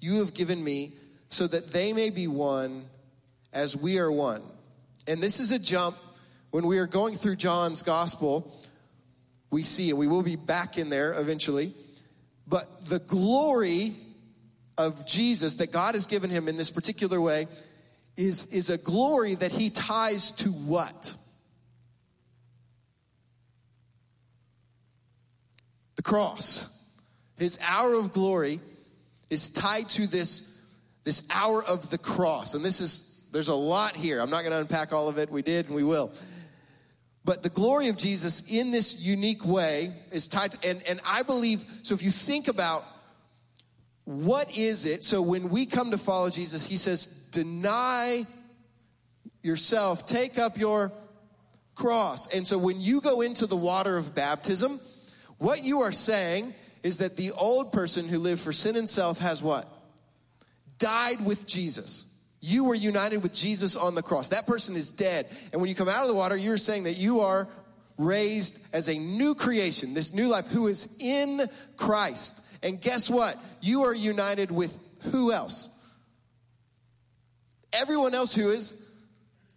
you 0.00 0.18
have 0.18 0.34
given 0.34 0.62
me 0.62 0.92
so 1.30 1.46
that 1.46 1.68
they 1.68 1.94
may 1.94 2.10
be 2.10 2.26
one 2.28 2.84
as 3.54 3.74
we 3.74 3.98
are 3.98 4.12
one. 4.12 4.42
And 5.06 5.22
this 5.22 5.40
is 5.40 5.50
a 5.50 5.58
jump 5.58 5.96
when 6.50 6.66
we 6.66 6.78
are 6.78 6.86
going 6.86 7.14
through 7.14 7.36
John's 7.36 7.82
gospel. 7.82 8.54
We 9.50 9.62
see, 9.62 9.88
and 9.88 9.98
we 9.98 10.06
will 10.06 10.22
be 10.22 10.36
back 10.36 10.76
in 10.76 10.90
there 10.90 11.14
eventually. 11.14 11.74
But 12.46 12.84
the 12.84 12.98
glory 12.98 13.96
of 14.76 15.06
Jesus 15.06 15.56
that 15.56 15.72
God 15.72 15.94
has 15.94 16.06
given 16.06 16.28
him 16.28 16.48
in 16.48 16.56
this 16.58 16.70
particular 16.70 17.18
way 17.18 17.48
is, 18.18 18.44
is 18.46 18.68
a 18.68 18.76
glory 18.76 19.36
that 19.36 19.52
he 19.52 19.70
ties 19.70 20.32
to 20.32 20.50
what? 20.50 21.14
Cross. 26.06 26.84
His 27.36 27.58
hour 27.68 27.94
of 27.94 28.12
glory 28.12 28.60
is 29.28 29.50
tied 29.50 29.88
to 29.90 30.06
this, 30.06 30.60
this 31.02 31.24
hour 31.30 31.64
of 31.64 31.90
the 31.90 31.98
cross. 31.98 32.54
And 32.54 32.64
this 32.64 32.80
is, 32.80 33.24
there's 33.32 33.48
a 33.48 33.54
lot 33.56 33.96
here. 33.96 34.20
I'm 34.20 34.30
not 34.30 34.42
going 34.42 34.52
to 34.52 34.60
unpack 34.60 34.92
all 34.92 35.08
of 35.08 35.18
it. 35.18 35.30
We 35.30 35.42
did 35.42 35.66
and 35.66 35.74
we 35.74 35.82
will. 35.82 36.12
But 37.24 37.42
the 37.42 37.48
glory 37.48 37.88
of 37.88 37.96
Jesus 37.96 38.44
in 38.48 38.70
this 38.70 39.00
unique 39.00 39.44
way 39.44 39.92
is 40.12 40.28
tied 40.28 40.52
to, 40.52 40.68
and, 40.68 40.80
and 40.88 41.00
I 41.04 41.24
believe, 41.24 41.66
so 41.82 41.92
if 41.96 42.04
you 42.04 42.12
think 42.12 42.46
about 42.46 42.84
what 44.04 44.56
is 44.56 44.84
it? 44.84 45.02
So 45.02 45.20
when 45.20 45.48
we 45.48 45.66
come 45.66 45.90
to 45.90 45.98
follow 45.98 46.30
Jesus, 46.30 46.64
he 46.64 46.76
says, 46.76 47.08
deny 47.32 48.24
yourself, 49.42 50.06
take 50.06 50.38
up 50.38 50.56
your 50.56 50.92
cross. 51.74 52.28
And 52.28 52.46
so 52.46 52.58
when 52.58 52.80
you 52.80 53.00
go 53.00 53.22
into 53.22 53.46
the 53.48 53.56
water 53.56 53.96
of 53.96 54.14
baptism, 54.14 54.80
what 55.38 55.62
you 55.64 55.80
are 55.82 55.92
saying 55.92 56.54
is 56.82 56.98
that 56.98 57.16
the 57.16 57.32
old 57.32 57.72
person 57.72 58.08
who 58.08 58.18
lived 58.18 58.40
for 58.40 58.52
sin 58.52 58.76
and 58.76 58.88
self 58.88 59.18
has 59.18 59.42
what? 59.42 59.68
Died 60.78 61.24
with 61.24 61.46
Jesus. 61.46 62.04
You 62.40 62.64
were 62.64 62.74
united 62.74 63.22
with 63.22 63.34
Jesus 63.34 63.76
on 63.76 63.94
the 63.94 64.02
cross. 64.02 64.28
That 64.28 64.46
person 64.46 64.76
is 64.76 64.92
dead. 64.92 65.26
And 65.52 65.60
when 65.60 65.68
you 65.68 65.74
come 65.74 65.88
out 65.88 66.02
of 66.02 66.08
the 66.08 66.14
water, 66.14 66.36
you're 66.36 66.58
saying 66.58 66.84
that 66.84 66.96
you 66.96 67.20
are 67.20 67.48
raised 67.98 68.60
as 68.72 68.88
a 68.88 68.98
new 68.98 69.34
creation, 69.34 69.94
this 69.94 70.12
new 70.12 70.28
life 70.28 70.46
who 70.48 70.66
is 70.66 70.88
in 71.00 71.48
Christ. 71.76 72.40
And 72.62 72.80
guess 72.80 73.10
what? 73.10 73.36
You 73.60 73.84
are 73.84 73.94
united 73.94 74.50
with 74.50 74.78
who 75.10 75.32
else? 75.32 75.68
Everyone 77.72 78.14
else 78.14 78.34
who 78.34 78.50
is 78.50 78.74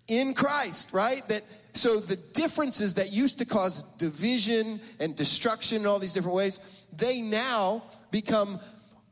in 0.08 0.34
Christ, 0.34 0.94
right? 0.94 1.26
That 1.28 1.44
so 1.80 2.00
the 2.00 2.18
differences 2.18 2.96
that 2.96 3.12
used 3.14 3.40
to 3.40 3.46
cause 3.46 3.84
division 3.98 4.82
and 5.00 5.16
destruction 5.16 5.82
in 5.82 5.88
all 5.88 5.98
these 5.98 6.14
different 6.14 6.36
ways, 6.36 6.60
they 6.96 7.22
now 7.22 7.84
become 8.12 8.60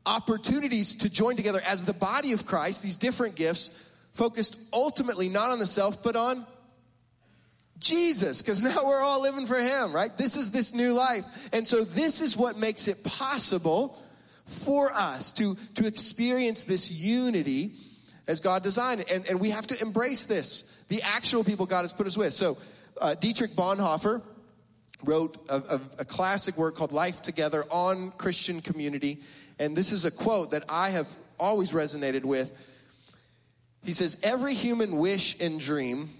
opportunities 0.04 0.96
to 0.96 1.10
join 1.10 1.36
together 1.36 1.62
as 1.66 1.84
the 1.84 1.92
body 1.94 2.32
of 2.32 2.44
Christ, 2.46 2.82
these 2.82 2.98
different 2.98 3.36
gifts, 3.36 3.70
focused 4.12 4.56
ultimately 4.72 5.28
not 5.28 5.50
on 5.50 5.58
the 5.58 5.66
self, 5.66 6.02
but 6.02 6.14
on 6.14 6.46
Jesus, 7.78 8.42
because 8.42 8.62
now 8.64 8.76
we're 8.84 9.02
all 9.02 9.22
living 9.22 9.46
for 9.46 9.58
Him, 9.58 9.92
right? 9.92 10.16
This 10.16 10.36
is 10.36 10.50
this 10.50 10.74
new 10.74 10.92
life. 10.92 11.24
And 11.52 11.66
so 11.66 11.84
this 11.84 12.20
is 12.20 12.36
what 12.36 12.58
makes 12.58 12.86
it 12.88 13.02
possible 13.02 13.98
for 14.44 14.92
us 14.92 15.32
to, 15.32 15.56
to 15.74 15.86
experience 15.86 16.64
this 16.64 16.90
unity 16.90 17.72
as 18.28 18.40
God 18.40 18.62
designed 18.62 19.00
it. 19.00 19.10
And, 19.10 19.26
and 19.26 19.40
we 19.40 19.50
have 19.50 19.66
to 19.68 19.82
embrace 19.82 20.26
this, 20.26 20.62
the 20.88 21.02
actual 21.02 21.42
people 21.42 21.66
God 21.66 21.82
has 21.82 21.92
put 21.92 22.06
us 22.06 22.16
with. 22.16 22.34
So 22.34 22.58
uh, 23.00 23.14
Dietrich 23.14 23.56
Bonhoeffer 23.56 24.22
wrote 25.02 25.38
a, 25.48 25.56
a, 25.56 25.80
a 26.00 26.04
classic 26.04 26.56
work 26.56 26.76
called 26.76 26.92
Life 26.92 27.22
Together 27.22 27.64
on 27.70 28.12
Christian 28.12 28.60
community. 28.60 29.22
And 29.58 29.74
this 29.74 29.90
is 29.90 30.04
a 30.04 30.10
quote 30.10 30.52
that 30.52 30.64
I 30.68 30.90
have 30.90 31.08
always 31.40 31.72
resonated 31.72 32.24
with. 32.24 32.52
He 33.82 33.92
says, 33.92 34.18
Every 34.22 34.54
human 34.54 34.96
wish 34.96 35.40
and 35.40 35.58
dream 35.58 36.10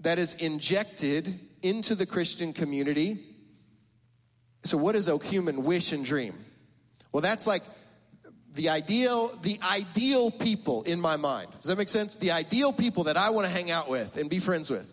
that 0.00 0.18
is 0.18 0.34
injected 0.34 1.40
into 1.62 1.94
the 1.94 2.06
Christian 2.06 2.52
community. 2.52 3.18
So, 4.64 4.76
what 4.76 4.94
is 4.94 5.08
a 5.08 5.18
human 5.18 5.64
wish 5.64 5.92
and 5.92 6.04
dream? 6.04 6.34
Well, 7.12 7.20
that's 7.20 7.46
like 7.46 7.62
the 8.54 8.68
ideal, 8.68 9.28
the 9.42 9.58
ideal 9.62 10.30
people 10.30 10.82
in 10.82 11.00
my 11.00 11.16
mind. 11.16 11.50
Does 11.52 11.64
that 11.64 11.78
make 11.78 11.88
sense? 11.88 12.16
The 12.16 12.32
ideal 12.32 12.72
people 12.72 13.04
that 13.04 13.16
I 13.16 13.30
want 13.30 13.46
to 13.46 13.52
hang 13.52 13.70
out 13.70 13.88
with 13.88 14.16
and 14.16 14.28
be 14.28 14.38
friends 14.38 14.70
with. 14.70 14.92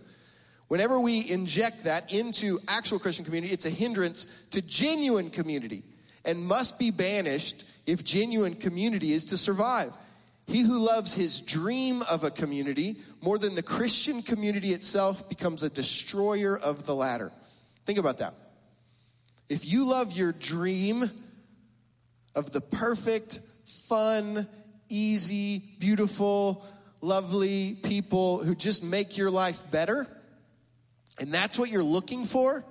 Whenever 0.70 1.00
we 1.00 1.30
inject 1.30 1.86
that 1.86 2.14
into 2.14 2.60
actual 2.68 3.00
Christian 3.00 3.26
community, 3.26 3.52
it's 3.52 3.66
a 3.66 3.72
hindrance 3.72 4.28
to 4.52 4.62
genuine 4.62 5.30
community 5.30 5.84
and 6.24 6.46
must 6.46 6.78
be 6.78 6.92
banished 6.92 7.66
if 7.86 8.04
genuine 8.04 8.56
community 8.56 9.12
is 9.12 9.26
to 9.26 9.38
survive. 9.38 9.92
He 10.48 10.62
who 10.62 10.78
loves 10.78 11.14
his 11.14 11.42
dream 11.42 12.02
of 12.04 12.24
a 12.24 12.32
community 12.32 12.98
more 13.22 13.38
than 13.38 13.56
the 13.56 13.64
Christian 13.64 14.22
community 14.22 14.74
itself 14.74 15.28
becomes 15.28 15.64
a 15.64 15.70
destroyer 15.70 16.58
of 16.58 16.86
the 16.86 16.96
latter. 16.96 17.32
Think 17.86 18.00
about 18.00 18.20
that. 18.20 18.36
If 19.48 19.68
you 19.68 19.86
love 19.86 20.14
your 20.14 20.32
dream 20.32 21.10
of 22.36 22.52
the 22.52 22.62
perfect, 22.62 23.40
fun, 23.70 24.48
easy, 24.90 25.60
beautiful, 25.80 26.66
lovely 27.02 27.76
people 27.76 28.44
who 28.44 28.56
just 28.56 28.84
make 28.84 29.18
your 29.18 29.30
life 29.30 29.70
better, 29.72 30.08
and 31.20 31.34
that's 31.34 31.58
what 31.58 31.70
you're 31.70 31.84
looking 31.84 32.24
for, 32.24 32.64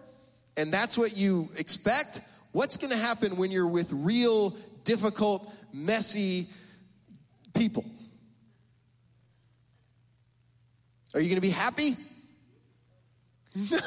and 0.56 0.72
that's 0.72 0.98
what 0.98 1.16
you 1.16 1.50
expect, 1.56 2.20
what's 2.52 2.76
going 2.76 2.90
to 2.90 2.96
happen 2.96 3.36
when 3.36 3.50
you're 3.50 3.68
with 3.68 3.92
real, 3.92 4.56
difficult, 4.84 5.52
messy, 5.72 6.48
people. 7.54 7.84
Are 11.14 11.20
you 11.20 11.28
going 11.28 11.36
to 11.36 11.40
be 11.40 11.50
happy? 11.50 11.96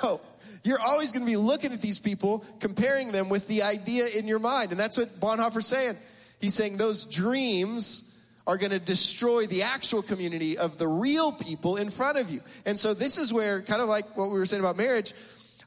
No. 0.04 0.20
You're 0.64 0.80
always 0.80 1.12
going 1.12 1.26
to 1.26 1.32
be 1.32 1.38
looking 1.38 1.72
at 1.72 1.82
these 1.82 1.98
people, 1.98 2.46
comparing 2.60 3.12
them 3.12 3.30
with 3.30 3.48
the 3.48 3.64
idea 3.64 4.08
in 4.08 4.28
your 4.28 4.40
mind. 4.40 4.72
And 4.72 4.80
that's 4.80 4.98
what 4.98 5.20
Bonhoeffer's 5.20 5.66
saying. 5.66 5.98
He's 6.42 6.56
saying 6.56 6.78
those 6.78 7.06
dreams 7.06 8.20
are 8.48 8.58
going 8.58 8.72
to 8.72 8.80
destroy 8.80 9.46
the 9.46 9.64
actual 9.64 10.02
community 10.02 10.58
of 10.58 10.78
the 10.78 10.88
real 10.88 11.32
people 11.32 11.78
in 11.78 11.90
front 11.90 12.18
of 12.18 12.30
you. 12.30 12.42
And 12.66 12.80
so 12.80 12.94
this 12.94 13.18
is 13.18 13.32
where, 13.32 13.62
kind 13.62 13.82
of 13.82 13.88
like 13.88 14.18
what 14.18 14.32
we 14.32 14.40
were 14.40 14.46
saying 14.46 14.62
about 14.62 14.76
marriage, 14.76 15.14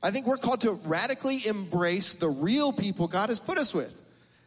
I 0.03 0.11
think 0.11 0.27
we're 0.27 0.37
called 0.37 0.63
to 0.63 0.73
radically 0.73 1.47
embrace 1.47 2.15
the 2.15 2.29
real 2.29 2.73
people 2.73 3.07
God 3.07 3.29
has 3.29 3.41
put 3.41 3.57
us 3.57 3.73
with 3.73 4.03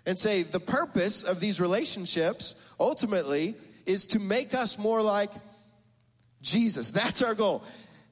and 0.06 0.20
say 0.20 0.44
the 0.44 0.60
purpose 0.60 1.24
of 1.24 1.40
these 1.40 1.60
relationships 1.60 2.56
ultimately 2.80 3.56
is 3.86 4.08
to 4.08 4.20
make 4.20 4.54
us 4.54 4.78
more 4.78 5.02
like 5.02 5.32
Jesus. 6.42 6.92
That's 6.92 7.24
our 7.24 7.34
goal. 7.34 7.64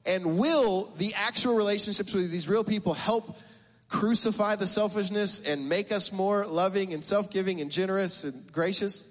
And 0.04 0.38
will 0.38 0.90
the 0.96 1.14
actual 1.14 1.54
relationships 1.54 2.14
with 2.14 2.30
these 2.30 2.48
real 2.48 2.64
people 2.64 2.94
help 2.94 3.36
crucify 3.88 4.56
the 4.56 4.66
selfishness 4.66 5.40
and 5.40 5.68
make 5.68 5.92
us 5.92 6.12
more 6.12 6.46
loving 6.46 6.92
and 6.92 7.04
self 7.04 7.30
giving 7.30 7.60
and 7.60 7.70
generous 7.70 8.24
and 8.24 8.50
gracious? 8.52 9.04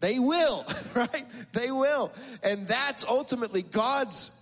They 0.00 0.18
will, 0.18 0.64
right? 0.94 1.24
They 1.52 1.70
will. 1.70 2.12
And 2.42 2.66
that's 2.66 3.04
ultimately 3.04 3.62
God's 3.62 4.32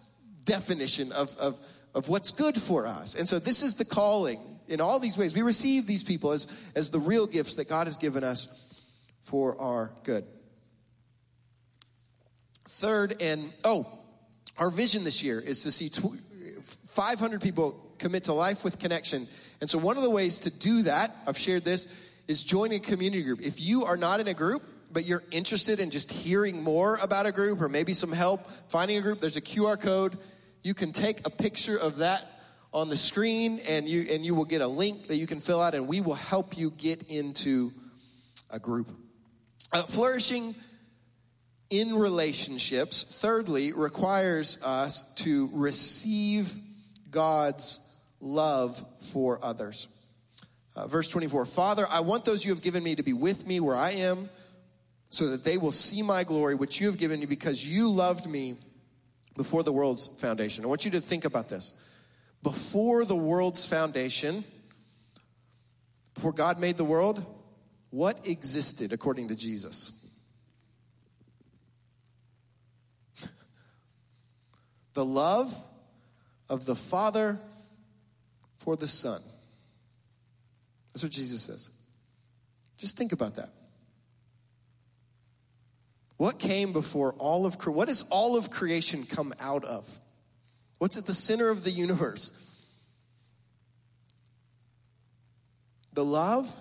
definition 0.45 1.13
of, 1.13 1.37
of, 1.37 1.61
of 1.95 2.09
what's 2.09 2.31
good 2.31 2.61
for 2.61 2.87
us. 2.87 3.15
And 3.15 3.29
so 3.29 3.39
this 3.39 3.63
is 3.63 3.75
the 3.75 3.85
calling 3.85 4.41
in 4.69 4.81
all 4.81 4.99
these 4.99 5.19
ways. 5.19 5.35
We 5.35 5.43
receive 5.43 5.87
these 5.87 6.05
people 6.05 6.33
as, 6.33 6.47
as 6.75 6.91
the 6.91 7.01
real 7.01 7.27
gifts 7.27 7.57
that 7.57 7.69
God 7.69 7.87
has 7.87 7.97
given 7.97 8.23
us 8.23 8.49
for 9.25 9.61
our 9.61 9.93
good. 10.05 10.25
Third, 12.67 13.21
and 13.21 13.53
oh, 13.65 13.87
our 14.57 14.71
vision 14.71 15.05
this 15.05 15.23
year 15.23 15.41
is 15.41 15.65
to 15.65 15.73
see 15.73 15.91
500 16.87 17.41
people 17.41 17.88
commit 17.99 18.25
to 18.25 18.33
life 18.33 18.65
with 18.65 18.79
connection. 18.79 19.29
And 19.61 19.69
so 19.69 19.79
one 19.79 19.97
of 19.97 20.03
the 20.03 20.11
ways 20.11 20.41
to 20.41 20.51
do 20.51 20.83
that, 20.83 21.15
I've 21.27 21.39
shared 21.39 21.65
this, 21.65 21.89
is 22.27 22.43
join 22.43 22.73
a 22.73 22.79
community 22.79 23.23
group. 23.23 23.41
If 23.41 23.61
you 23.61 23.85
are 23.85 23.97
not 23.97 24.21
in 24.21 24.29
a 24.29 24.35
group, 24.35 24.63
but 24.93 25.05
you're 25.05 25.25
interested 25.31 25.81
in 25.81 25.91
just 25.91 26.11
hearing 26.11 26.63
more 26.63 26.97
about 26.97 27.27
a 27.27 27.33
group 27.33 27.61
or 27.61 27.69
maybe 27.69 27.95
some 27.95 28.13
help 28.13 28.41
finding 28.69 28.97
a 28.97 29.01
group, 29.01 29.21
there's 29.21 29.37
a 29.37 29.43
QR 29.43 29.81
code. 29.81 30.19
You 30.63 30.75
can 30.75 30.93
take 30.93 31.27
a 31.27 31.31
picture 31.31 31.77
of 31.77 31.99
that 31.99 32.27
on 32.73 32.89
the 32.89 32.97
screen 32.97 33.61
and 33.69 33.89
you 33.89 34.07
and 34.11 34.25
you 34.25 34.35
will 34.35 34.45
get 34.45 34.61
a 34.61 34.67
link 34.67 35.07
that 35.09 35.17
you 35.17 35.27
can 35.27 35.41
fill 35.41 35.61
out 35.61 35.75
and 35.75 35.89
we 35.89 36.01
will 36.01 36.15
help 36.15 36.57
you 36.57 36.71
get 36.71 37.05
into 37.05 37.73
a 38.51 38.59
group. 38.59 38.93
Uh, 39.73 39.83
flourishing 39.83 40.55
in 41.71 41.95
relationships, 41.95 43.19
thirdly, 43.21 43.73
requires 43.73 44.59
us 44.63 45.03
to 45.17 45.51
receive 45.53 46.55
God's 47.11 47.81
love 48.21 48.85
for 49.13 49.39
others. 49.43 49.89
Uh, 50.77 50.87
verse 50.87 51.09
24 51.09 51.47
Father, 51.47 51.87
I 51.91 52.01
want 52.01 52.25
those 52.25 52.45
you 52.45 52.53
have 52.53 52.63
given 52.63 52.83
me 52.83 52.95
to 52.97 53.03
be 53.03 53.13
with 53.13 53.47
me 53.47 53.61
where 53.61 53.77
I 53.77 53.93
am, 53.93 54.31
so 55.11 55.31
that 55.31 55.45
they 55.45 55.59
will 55.59 55.73
see 55.73 56.03
my 56.03 56.25
glory, 56.25 56.55
which 56.55 56.81
you 56.81 56.87
have 56.87 56.99
given 56.99 57.21
me 57.21 57.27
because 57.27 57.67
you 57.67 57.89
loved 57.89 58.27
me 58.27 58.57
before 59.37 59.63
the 59.63 59.73
world's 59.73 60.09
foundation. 60.19 60.65
I 60.65 60.69
want 60.69 60.85
you 60.85 60.91
to 60.93 61.01
think 61.01 61.25
about 61.25 61.49
this. 61.49 61.73
Before 62.43 63.05
the 63.05 63.17
world's 63.17 63.67
foundation, 63.67 64.45
before 66.15 66.33
God 66.33 66.61
made 66.61 66.77
the 66.77 66.85
world, 66.85 67.25
what 67.91 68.29
existed 68.29 68.93
according 68.93 69.29
to 69.29 69.35
Jesus? 69.35 69.93
the 74.95 75.05
love 75.05 75.57
of 76.49 76.67
the 76.67 76.77
Father 76.77 77.39
for 78.69 78.77
the 78.77 78.87
Son. 78.87 79.23
That's 80.93 81.03
what 81.03 81.11
Jesus 81.11 81.41
says. 81.41 81.71
Just 82.77 82.99
think 82.99 83.13
about 83.13 83.37
that. 83.37 83.49
What 86.19 86.39
came 86.39 86.75
before 86.75 87.15
all 87.15 87.47
of 87.47 87.57
what 87.65 87.89
does 87.89 88.03
all 88.11 88.37
of 88.37 88.51
creation 88.51 89.07
come 89.07 89.33
out 89.41 89.65
of? 89.65 89.99
What's 90.77 90.99
at 90.99 91.07
the 91.07 91.15
center 91.15 91.49
of 91.49 91.65
the 91.65 91.71
universe? 91.71 92.31
The 95.95 96.05
love 96.05 96.55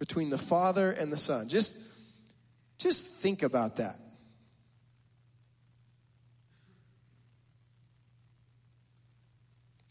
between 0.00 0.28
the 0.28 0.38
Father 0.38 0.90
and 0.90 1.12
the 1.12 1.16
Son. 1.16 1.48
Just 1.48 1.78
just 2.78 3.06
think 3.06 3.44
about 3.44 3.76
that. 3.76 3.96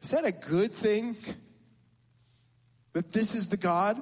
Is 0.06 0.12
that 0.12 0.24
a 0.24 0.32
good 0.32 0.72
thing? 0.72 1.16
That 2.94 3.12
this 3.12 3.34
is 3.34 3.48
the 3.48 3.58
God 3.58 4.00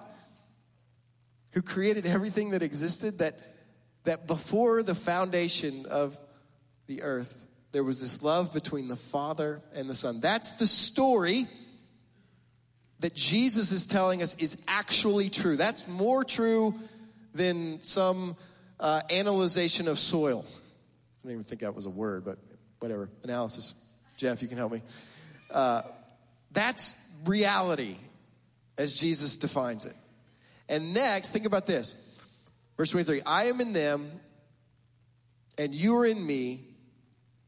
who 1.53 1.61
created 1.61 2.05
everything 2.05 2.49
that 2.49 2.61
existed? 2.61 3.19
That, 3.19 3.39
that 4.03 4.27
before 4.27 4.83
the 4.83 4.95
foundation 4.95 5.85
of 5.85 6.19
the 6.87 7.03
earth, 7.03 7.45
there 7.71 7.85
was 7.85 8.01
this 8.01 8.21
love 8.21 8.51
between 8.51 8.89
the 8.89 8.97
Father 8.97 9.61
and 9.73 9.89
the 9.89 9.93
Son. 9.93 10.19
That's 10.19 10.51
the 10.51 10.67
story 10.67 11.47
that 12.99 13.15
Jesus 13.15 13.71
is 13.71 13.87
telling 13.87 14.21
us 14.21 14.35
is 14.35 14.57
actually 14.67 15.29
true. 15.29 15.55
That's 15.55 15.87
more 15.87 16.25
true 16.25 16.75
than 17.33 17.81
some 17.81 18.35
uh, 18.77 18.99
analyzation 19.09 19.87
of 19.87 19.97
soil. 19.97 20.43
I 20.49 21.23
don't 21.23 21.31
even 21.31 21.43
think 21.45 21.61
that 21.61 21.73
was 21.73 21.85
a 21.85 21.89
word, 21.89 22.25
but 22.25 22.39
whatever. 22.79 23.07
Analysis. 23.23 23.73
Jeff, 24.17 24.41
you 24.41 24.49
can 24.49 24.57
help 24.57 24.73
me. 24.73 24.81
Uh, 25.53 25.83
that's 26.51 26.95
reality 27.25 27.97
as 28.77 28.93
Jesus 28.93 29.37
defines 29.37 29.85
it. 29.85 29.95
And 30.67 30.93
next, 30.93 31.31
think 31.31 31.45
about 31.45 31.67
this. 31.67 31.95
Verse 32.77 32.89
23 32.91 33.21
I 33.25 33.45
am 33.45 33.61
in 33.61 33.73
them, 33.73 34.09
and 35.57 35.73
you 35.73 35.95
are 35.97 36.05
in 36.05 36.25
me, 36.25 36.65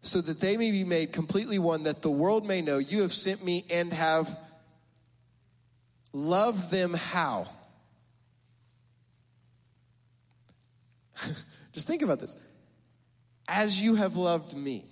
so 0.01 0.21
that 0.21 0.39
they 0.39 0.57
may 0.57 0.71
be 0.71 0.83
made 0.83 1.11
completely 1.11 1.59
one, 1.59 1.83
that 1.83 2.01
the 2.01 2.11
world 2.11 2.45
may 2.45 2.61
know 2.61 2.77
you 2.77 3.01
have 3.01 3.13
sent 3.13 3.43
me 3.43 3.65
and 3.71 3.91
have 3.91 4.37
loved 6.13 6.71
them 6.71 6.93
how? 6.93 7.47
Just 11.73 11.87
think 11.87 12.01
about 12.01 12.19
this. 12.19 12.35
As 13.47 13.79
you 13.79 13.95
have 13.95 14.15
loved 14.15 14.55
me. 14.55 14.85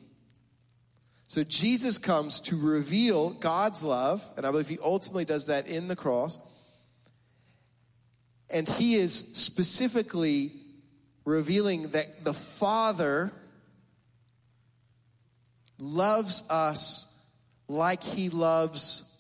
So 1.34 1.44
Jesus 1.44 1.98
comes 1.98 2.42
to 2.42 2.56
reveal 2.56 3.32
God's 3.32 3.84
love, 3.84 4.24
and 4.38 4.46
I 4.46 4.52
believe 4.52 4.68
he 4.68 4.78
ultimately 4.84 5.26
does 5.26 5.48
that 5.48 5.66
in 5.66 5.88
the 5.88 5.96
cross. 5.96 6.38
And 8.52 8.70
he 8.70 8.94
is 8.94 9.16
specifically 9.34 10.54
revealing 11.26 11.88
that 11.94 12.24
the 12.24 12.36
Father 12.36 13.32
loves 15.80 16.44
us 16.52 17.12
like 17.68 18.04
he 18.04 18.30
loves 18.30 19.18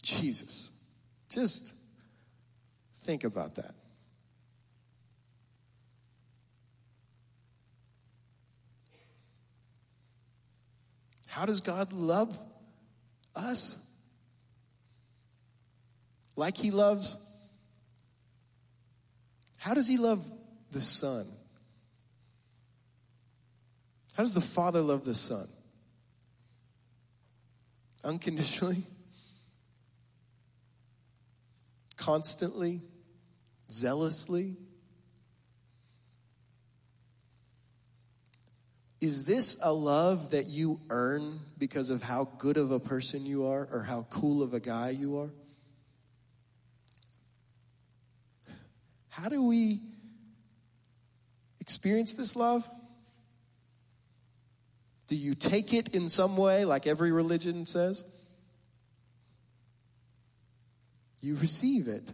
Jesus. 0.00 0.70
Just 1.28 1.70
think 3.02 3.24
about 3.24 3.56
that. 3.56 3.74
How 11.30 11.46
does 11.46 11.60
God 11.60 11.92
love 11.92 12.36
us? 13.36 13.78
Like 16.34 16.56
he 16.56 16.72
loves. 16.72 17.20
How 19.60 19.74
does 19.74 19.86
he 19.86 19.96
love 19.96 20.28
the 20.72 20.80
Son? 20.80 21.28
How 24.16 24.24
does 24.24 24.34
the 24.34 24.40
Father 24.40 24.80
love 24.80 25.04
the 25.04 25.14
Son? 25.14 25.48
Unconditionally? 28.02 28.82
Constantly? 31.96 32.80
Zealously? 33.70 34.56
Is 39.00 39.24
this 39.24 39.56
a 39.62 39.72
love 39.72 40.32
that 40.32 40.46
you 40.46 40.78
earn 40.90 41.40
because 41.56 41.88
of 41.88 42.02
how 42.02 42.28
good 42.38 42.58
of 42.58 42.70
a 42.70 42.78
person 42.78 43.24
you 43.24 43.46
are 43.46 43.66
or 43.72 43.82
how 43.82 44.06
cool 44.10 44.42
of 44.42 44.52
a 44.52 44.60
guy 44.60 44.90
you 44.90 45.18
are? 45.18 45.30
How 49.08 49.30
do 49.30 49.42
we 49.42 49.80
experience 51.60 52.14
this 52.14 52.36
love? 52.36 52.68
Do 55.06 55.16
you 55.16 55.34
take 55.34 55.72
it 55.72 55.94
in 55.94 56.08
some 56.08 56.36
way, 56.36 56.66
like 56.66 56.86
every 56.86 57.10
religion 57.10 57.64
says? 57.64 58.04
You 61.22 61.36
receive 61.36 61.88
it. 61.88 62.06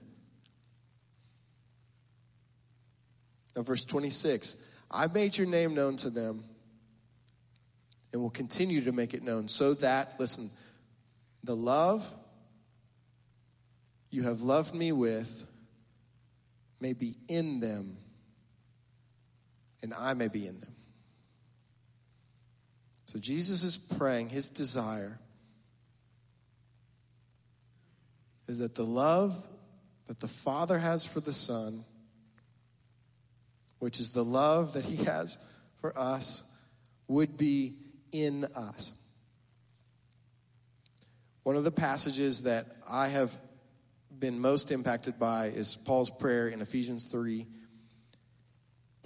Now, 3.56 3.62
verse 3.62 3.84
26 3.84 4.56
I 4.88 5.08
made 5.08 5.36
your 5.36 5.48
name 5.48 5.74
known 5.74 5.96
to 5.96 6.10
them 6.10 6.44
and 8.16 8.22
will 8.22 8.30
continue 8.30 8.80
to 8.80 8.92
make 8.92 9.12
it 9.12 9.22
known 9.22 9.46
so 9.46 9.74
that, 9.74 10.18
listen, 10.18 10.50
the 11.44 11.54
love 11.54 12.10
you 14.10 14.22
have 14.22 14.40
loved 14.40 14.74
me 14.74 14.90
with 14.90 15.44
may 16.80 16.94
be 16.94 17.14
in 17.28 17.60
them, 17.60 17.98
and 19.82 19.92
I 19.92 20.14
may 20.14 20.28
be 20.28 20.46
in 20.46 20.58
them. 20.60 20.74
So 23.04 23.18
Jesus 23.18 23.62
is 23.62 23.76
praying, 23.76 24.30
his 24.30 24.48
desire 24.48 25.20
is 28.48 28.60
that 28.60 28.74
the 28.76 28.86
love 28.86 29.36
that 30.06 30.20
the 30.20 30.28
Father 30.28 30.78
has 30.78 31.04
for 31.04 31.20
the 31.20 31.34
Son, 31.34 31.84
which 33.78 34.00
is 34.00 34.12
the 34.12 34.24
love 34.24 34.72
that 34.72 34.86
he 34.86 35.04
has 35.04 35.36
for 35.82 35.92
us, 35.98 36.42
would 37.08 37.36
be 37.36 37.76
in 38.24 38.44
us. 38.56 38.92
One 41.42 41.56
of 41.56 41.64
the 41.64 41.70
passages 41.70 42.42
that 42.42 42.66
I 42.88 43.08
have 43.08 43.32
been 44.18 44.40
most 44.40 44.70
impacted 44.70 45.18
by 45.18 45.46
is 45.46 45.76
Paul's 45.76 46.10
prayer 46.10 46.48
in 46.48 46.60
Ephesians 46.60 47.04
3 47.04 47.46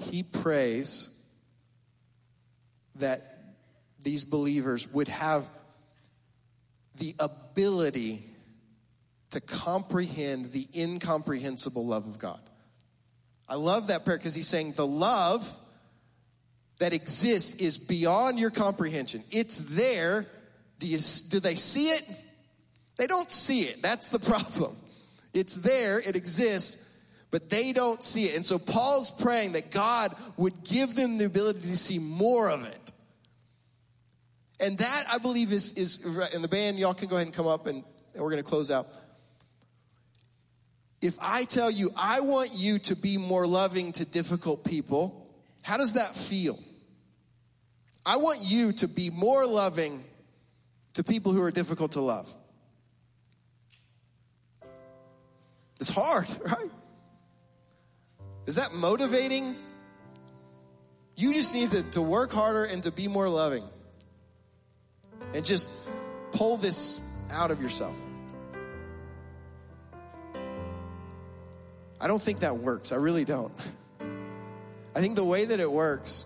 he 0.00 0.22
prays 0.22 1.08
that 2.96 3.38
these 4.02 4.24
believers 4.24 4.88
would 4.88 5.08
have 5.08 5.48
the 6.96 7.14
ability 7.18 8.24
to 9.30 9.40
comprehend 9.40 10.52
the 10.52 10.66
incomprehensible 10.74 11.86
love 11.86 12.06
of 12.06 12.18
God. 12.18 12.40
I 13.48 13.54
love 13.54 13.88
that 13.88 14.04
prayer 14.04 14.16
because 14.16 14.34
he's 14.34 14.48
saying 14.48 14.72
the 14.72 14.86
love 14.86 15.54
that 16.80 16.92
exists 16.92 17.54
is 17.60 17.78
beyond 17.78 18.38
your 18.38 18.50
comprehension. 18.50 19.22
It's 19.30 19.58
there. 19.60 20.26
Do 20.78 20.86
you 20.86 20.98
do 21.28 21.38
they 21.40 21.54
see 21.54 21.90
it? 21.90 22.04
They 22.96 23.06
don't 23.06 23.30
see 23.30 23.62
it. 23.62 23.82
That's 23.82 24.08
the 24.08 24.18
problem. 24.30 24.76
It's 25.32 25.56
there, 25.56 26.00
it 26.00 26.16
exists, 26.16 26.84
but 27.30 27.50
they 27.50 27.72
don't 27.72 28.02
see 28.02 28.24
it. 28.24 28.34
And 28.34 28.44
so 28.44 28.58
Paul's 28.58 29.12
praying 29.12 29.52
that 29.52 29.70
God 29.70 30.14
would 30.36 30.64
give 30.64 30.96
them 30.96 31.18
the 31.18 31.26
ability 31.26 31.60
to 31.60 31.76
see 31.76 32.00
more 32.00 32.50
of 32.50 32.66
it. 32.66 32.92
And 34.58 34.76
that 34.78 35.04
I 35.10 35.18
believe 35.18 35.52
is 35.52 35.72
is 35.74 36.04
in 36.34 36.42
the 36.42 36.48
band, 36.48 36.78
y'all 36.78 36.94
can 36.94 37.08
go 37.08 37.14
ahead 37.14 37.28
and 37.28 37.34
come 37.34 37.46
up 37.46 37.66
and 37.66 37.84
we're 38.16 38.30
gonna 38.30 38.42
close 38.42 38.70
out 38.70 38.88
if 41.00 41.16
I 41.20 41.44
tell 41.44 41.70
you, 41.70 41.90
I 41.96 42.20
want 42.20 42.52
you 42.52 42.78
to 42.80 42.96
be 42.96 43.16
more 43.16 43.46
loving 43.46 43.92
to 43.92 44.04
difficult 44.04 44.64
people, 44.64 45.34
how 45.62 45.78
does 45.78 45.94
that 45.94 46.14
feel? 46.14 46.58
I 48.04 48.16
want 48.16 48.40
you 48.42 48.72
to 48.72 48.88
be 48.88 49.10
more 49.10 49.46
loving 49.46 50.04
to 50.94 51.04
people 51.04 51.32
who 51.32 51.42
are 51.42 51.50
difficult 51.50 51.92
to 51.92 52.00
love. 52.00 52.34
It's 55.78 55.90
hard, 55.90 56.26
right? 56.44 56.70
Is 58.46 58.56
that 58.56 58.72
motivating? 58.74 59.54
You 61.16 61.34
just 61.34 61.54
need 61.54 61.70
to, 61.72 61.82
to 61.90 62.02
work 62.02 62.32
harder 62.32 62.64
and 62.64 62.82
to 62.84 62.90
be 62.90 63.08
more 63.08 63.28
loving. 63.28 63.64
And 65.34 65.44
just 65.44 65.70
pull 66.32 66.56
this 66.56 66.98
out 67.30 67.50
of 67.50 67.60
yourself. 67.60 67.96
I 72.00 72.06
don't 72.06 72.20
think 72.20 72.40
that 72.40 72.56
works. 72.56 72.92
I 72.92 72.96
really 72.96 73.26
don't. 73.26 73.52
I 74.94 75.00
think 75.00 75.14
the 75.16 75.24
way 75.24 75.44
that 75.44 75.60
it 75.60 75.70
works 75.70 76.24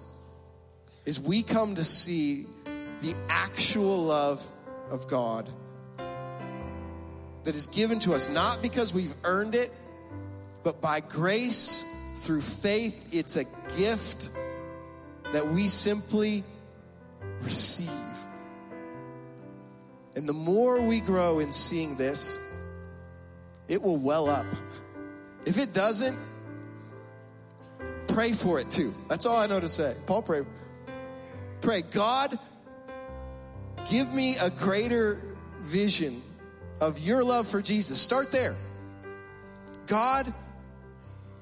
is 1.04 1.20
we 1.20 1.42
come 1.42 1.74
to 1.74 1.84
see 1.84 2.46
the 3.00 3.14
actual 3.28 4.04
love 4.04 4.42
of 4.90 5.06
God 5.08 5.48
that 7.44 7.54
is 7.54 7.66
given 7.68 7.98
to 8.00 8.14
us, 8.14 8.28
not 8.28 8.62
because 8.62 8.94
we've 8.94 9.14
earned 9.24 9.54
it, 9.54 9.72
but 10.62 10.80
by 10.80 11.00
grace 11.00 11.84
through 12.16 12.40
faith. 12.40 13.12
It's 13.12 13.36
a 13.36 13.44
gift 13.76 14.30
that 15.32 15.46
we 15.48 15.68
simply 15.68 16.42
receive. 17.42 17.90
And 20.16 20.28
the 20.28 20.32
more 20.32 20.80
we 20.80 21.00
grow 21.00 21.40
in 21.40 21.52
seeing 21.52 21.96
this, 21.96 22.38
it 23.68 23.82
will 23.82 23.96
well 23.96 24.30
up. 24.30 24.46
If 25.44 25.58
it 25.58 25.72
doesn't, 25.72 26.16
pray 28.06 28.32
for 28.32 28.60
it 28.60 28.70
too. 28.70 28.94
That's 29.08 29.26
all 29.26 29.36
I 29.36 29.46
know 29.46 29.60
to 29.60 29.68
say. 29.68 29.94
Paul 30.06 30.22
pray. 30.22 30.42
Pray, 31.64 31.80
God, 31.80 32.38
give 33.90 34.12
me 34.12 34.36
a 34.36 34.50
greater 34.50 35.18
vision 35.62 36.20
of 36.78 36.98
your 36.98 37.24
love 37.24 37.48
for 37.48 37.62
Jesus. 37.62 37.98
Start 37.98 38.30
there. 38.30 38.54
God, 39.86 40.30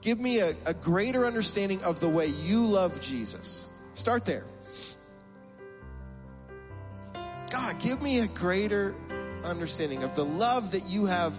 give 0.01 0.21
me 0.21 0.39
a, 0.39 0.55
a 0.65 0.75
greater 0.75 1.27
understanding 1.27 1.83
of 1.83 1.99
the 1.99 2.09
way 2.09 2.29
you 2.29 2.65
love 2.65 3.01
Jesus. 3.01 3.67
Start 3.95 4.25
there. 4.25 4.45
God, 7.51 7.81
give 7.81 8.01
me 8.01 8.21
a 8.21 8.29
greater 8.29 8.95
understanding 9.45 10.05
of 10.05 10.15
the 10.15 10.25
love 10.25 10.71
that 10.71 10.85
you 10.85 11.07
have 11.07 11.35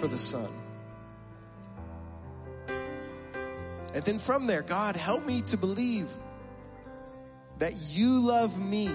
for 0.00 0.08
the 0.08 0.18
Son. 0.18 0.50
And 3.94 4.04
then 4.04 4.18
from 4.18 4.48
there, 4.48 4.62
God, 4.62 4.96
help 4.96 5.24
me 5.24 5.42
to 5.42 5.56
believe 5.56 6.12
that 7.58 7.76
you 7.88 8.20
love 8.20 8.60
me 8.60 8.90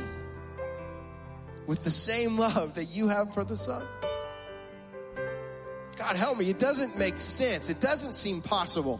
with 1.67 1.83
the 1.83 1.91
same 1.91 2.37
love 2.37 2.75
that 2.75 2.85
you 2.85 3.07
have 3.07 3.33
for 3.33 3.43
the 3.43 3.57
Son. 3.57 3.85
God, 5.95 6.15
help 6.15 6.37
me. 6.37 6.49
It 6.49 6.59
doesn't 6.59 6.97
make 6.97 7.19
sense. 7.19 7.69
It 7.69 7.79
doesn't 7.79 8.13
seem 8.13 8.41
possible. 8.41 8.99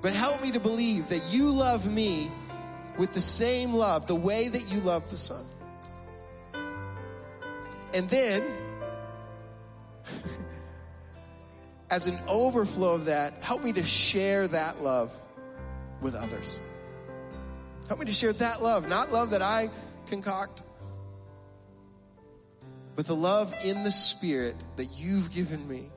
But 0.00 0.14
help 0.14 0.42
me 0.42 0.50
to 0.52 0.60
believe 0.60 1.08
that 1.08 1.22
you 1.30 1.48
love 1.50 1.86
me 1.86 2.30
with 2.98 3.12
the 3.12 3.20
same 3.20 3.72
love, 3.72 4.06
the 4.06 4.14
way 4.14 4.48
that 4.48 4.68
you 4.68 4.80
love 4.80 5.08
the 5.10 5.16
Son. 5.16 5.44
And 7.94 8.08
then, 8.08 8.42
as 11.90 12.08
an 12.08 12.18
overflow 12.26 12.94
of 12.94 13.04
that, 13.04 13.34
help 13.42 13.62
me 13.62 13.72
to 13.74 13.82
share 13.82 14.48
that 14.48 14.82
love 14.82 15.16
with 16.00 16.14
others. 16.14 16.58
Help 17.92 18.00
me 18.00 18.06
to 18.06 18.12
share 18.14 18.32
that 18.32 18.62
love, 18.62 18.88
not 18.88 19.12
love 19.12 19.32
that 19.32 19.42
I 19.42 19.68
concoct, 20.06 20.62
but 22.96 23.04
the 23.04 23.14
love 23.14 23.54
in 23.62 23.82
the 23.82 23.92
Spirit 23.92 24.56
that 24.76 24.86
you've 24.98 25.30
given 25.30 25.68
me. 25.68 25.90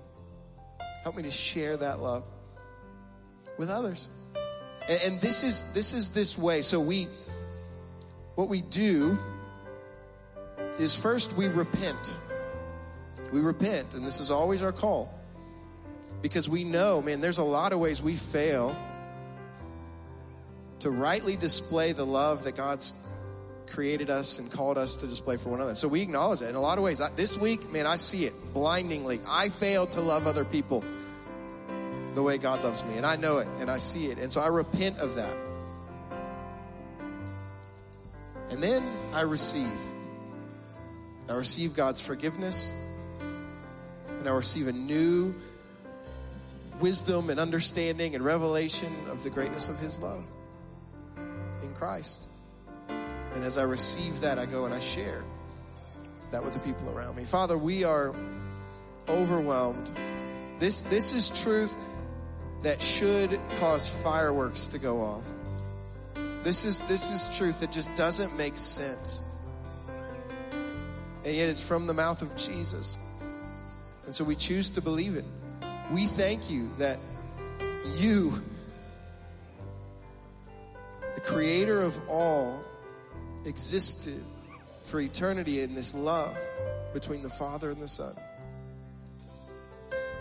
Help 1.04 1.16
me 1.16 1.24
to 1.24 1.32
share 1.32 1.78
that 1.78 2.02
love 2.02 2.30
with 3.58 3.70
others. 3.70 4.10
And, 4.90 5.00
and 5.06 5.22
this 5.22 5.46
is 5.46 5.64
this 5.72 5.94
is 5.94 6.12
this 6.12 6.38
way. 6.38 6.64
So 6.64 6.82
we 6.82 7.08
what 8.36 8.50
we 8.50 8.60
do 8.60 9.18
is 10.78 10.98
first 10.98 11.32
we 11.38 11.48
repent. 11.48 12.18
We 13.32 13.40
repent, 13.40 13.94
and 13.94 14.06
this 14.06 14.20
is 14.20 14.32
always 14.32 14.64
our 14.64 14.74
call 14.74 15.18
because 16.22 16.50
we 16.50 16.66
know, 16.66 17.02
man, 17.02 17.22
there's 17.22 17.38
a 17.38 17.44
lot 17.46 17.72
of 17.72 17.80
ways 17.80 18.02
we 18.02 18.18
fail 18.18 18.76
to 20.86 20.92
rightly 20.92 21.36
display 21.36 21.94
the 21.94 22.06
love 22.06 22.44
that 22.44 22.56
God's 22.56 22.94
created 23.66 24.12
us 24.12 24.38
and 24.38 24.52
called 24.52 24.78
us 24.78 24.98
to 24.98 25.08
display 25.08 25.36
for 25.36 25.50
one 25.50 25.60
another. 25.60 25.74
So 25.74 25.88
we 25.88 26.04
acknowledge 26.04 26.42
that 26.42 26.50
in 26.50 26.56
a 26.56 26.62
lot 26.62 26.78
of 26.78 26.84
ways. 26.84 27.02
This 27.16 27.36
week, 27.36 27.72
man, 27.72 27.88
I 27.88 27.96
see 27.96 28.26
it 28.26 28.34
blindingly. 28.54 29.20
I 29.28 29.50
fail 29.50 29.88
to 29.88 30.02
love 30.02 30.28
other 30.28 30.46
people 30.46 30.84
the 32.14 32.22
way 32.22 32.38
God 32.38 32.64
loves 32.64 32.86
me, 32.86 32.98
and 32.98 33.06
I 33.06 33.16
know 33.16 33.40
it 33.40 33.48
and 33.60 33.72
I 33.72 33.80
see 33.80 34.12
it. 34.12 34.20
And 34.20 34.32
so 34.32 34.42
I 34.42 34.46
repent 34.46 35.00
of 35.00 35.16
that. 35.16 35.36
And 38.52 38.62
then 38.62 38.84
I 39.12 39.22
receive. 39.22 39.74
I 41.28 41.34
receive 41.34 41.76
God's 41.76 42.00
forgiveness, 42.00 42.72
and 44.20 44.30
I 44.30 44.32
receive 44.34 44.68
a 44.68 44.72
new 44.72 45.34
wisdom 46.80 47.32
and 47.32 47.40
understanding 47.40 48.14
and 48.14 48.24
revelation 48.24 48.94
of 49.10 49.24
the 49.24 49.32
greatness 49.32 49.68
of 49.68 49.80
His 49.80 50.00
love 50.00 50.24
Christ. 51.76 52.30
And 52.90 53.44
as 53.44 53.58
I 53.58 53.64
receive 53.64 54.22
that, 54.22 54.40
I 54.40 54.46
go 54.46 54.66
and 54.66 54.74
I 54.74 54.80
share 54.80 55.24
that 56.32 56.44
with 56.44 56.54
the 56.54 56.60
people 56.60 56.90
around 56.90 57.16
me. 57.16 57.24
Father, 57.24 57.58
we 57.58 57.84
are 57.84 58.16
overwhelmed. 59.08 59.90
This, 60.60 60.82
this 60.82 61.14
is 61.14 61.30
truth 61.42 61.76
that 62.64 62.82
should 62.82 63.40
cause 63.60 63.88
fireworks 63.88 64.68
to 64.68 64.80
go 64.80 65.02
off. 65.02 65.24
This 66.44 66.66
is, 66.66 66.82
this 66.84 67.12
is 67.12 67.38
truth 67.38 67.60
that 67.60 67.72
just 67.72 67.94
doesn't 67.96 68.36
make 68.38 68.58
sense. 68.58 69.22
And 71.26 71.36
yet 71.36 71.50
it's 71.50 71.64
from 71.64 71.88
the 71.88 71.94
mouth 71.94 72.22
of 72.22 72.36
Jesus. 72.36 72.98
And 74.06 74.14
so 74.14 74.24
we 74.24 74.36
choose 74.36 74.70
to 74.72 74.82
believe 74.82 75.16
it. 75.16 75.26
We 75.92 76.06
thank 76.06 76.50
you 76.50 76.72
that 76.78 77.00
you, 77.98 78.42
the 81.16 81.22
creator 81.22 81.82
of 81.82 82.00
all, 82.10 82.64
existed 83.46 84.24
for 84.84 85.00
eternity 85.00 85.62
in 85.62 85.74
this 85.74 85.96
love 85.96 86.38
between 86.94 87.24
the 87.24 87.30
Father 87.30 87.72
and 87.72 87.82
the 87.82 87.88
Son. 87.88 88.16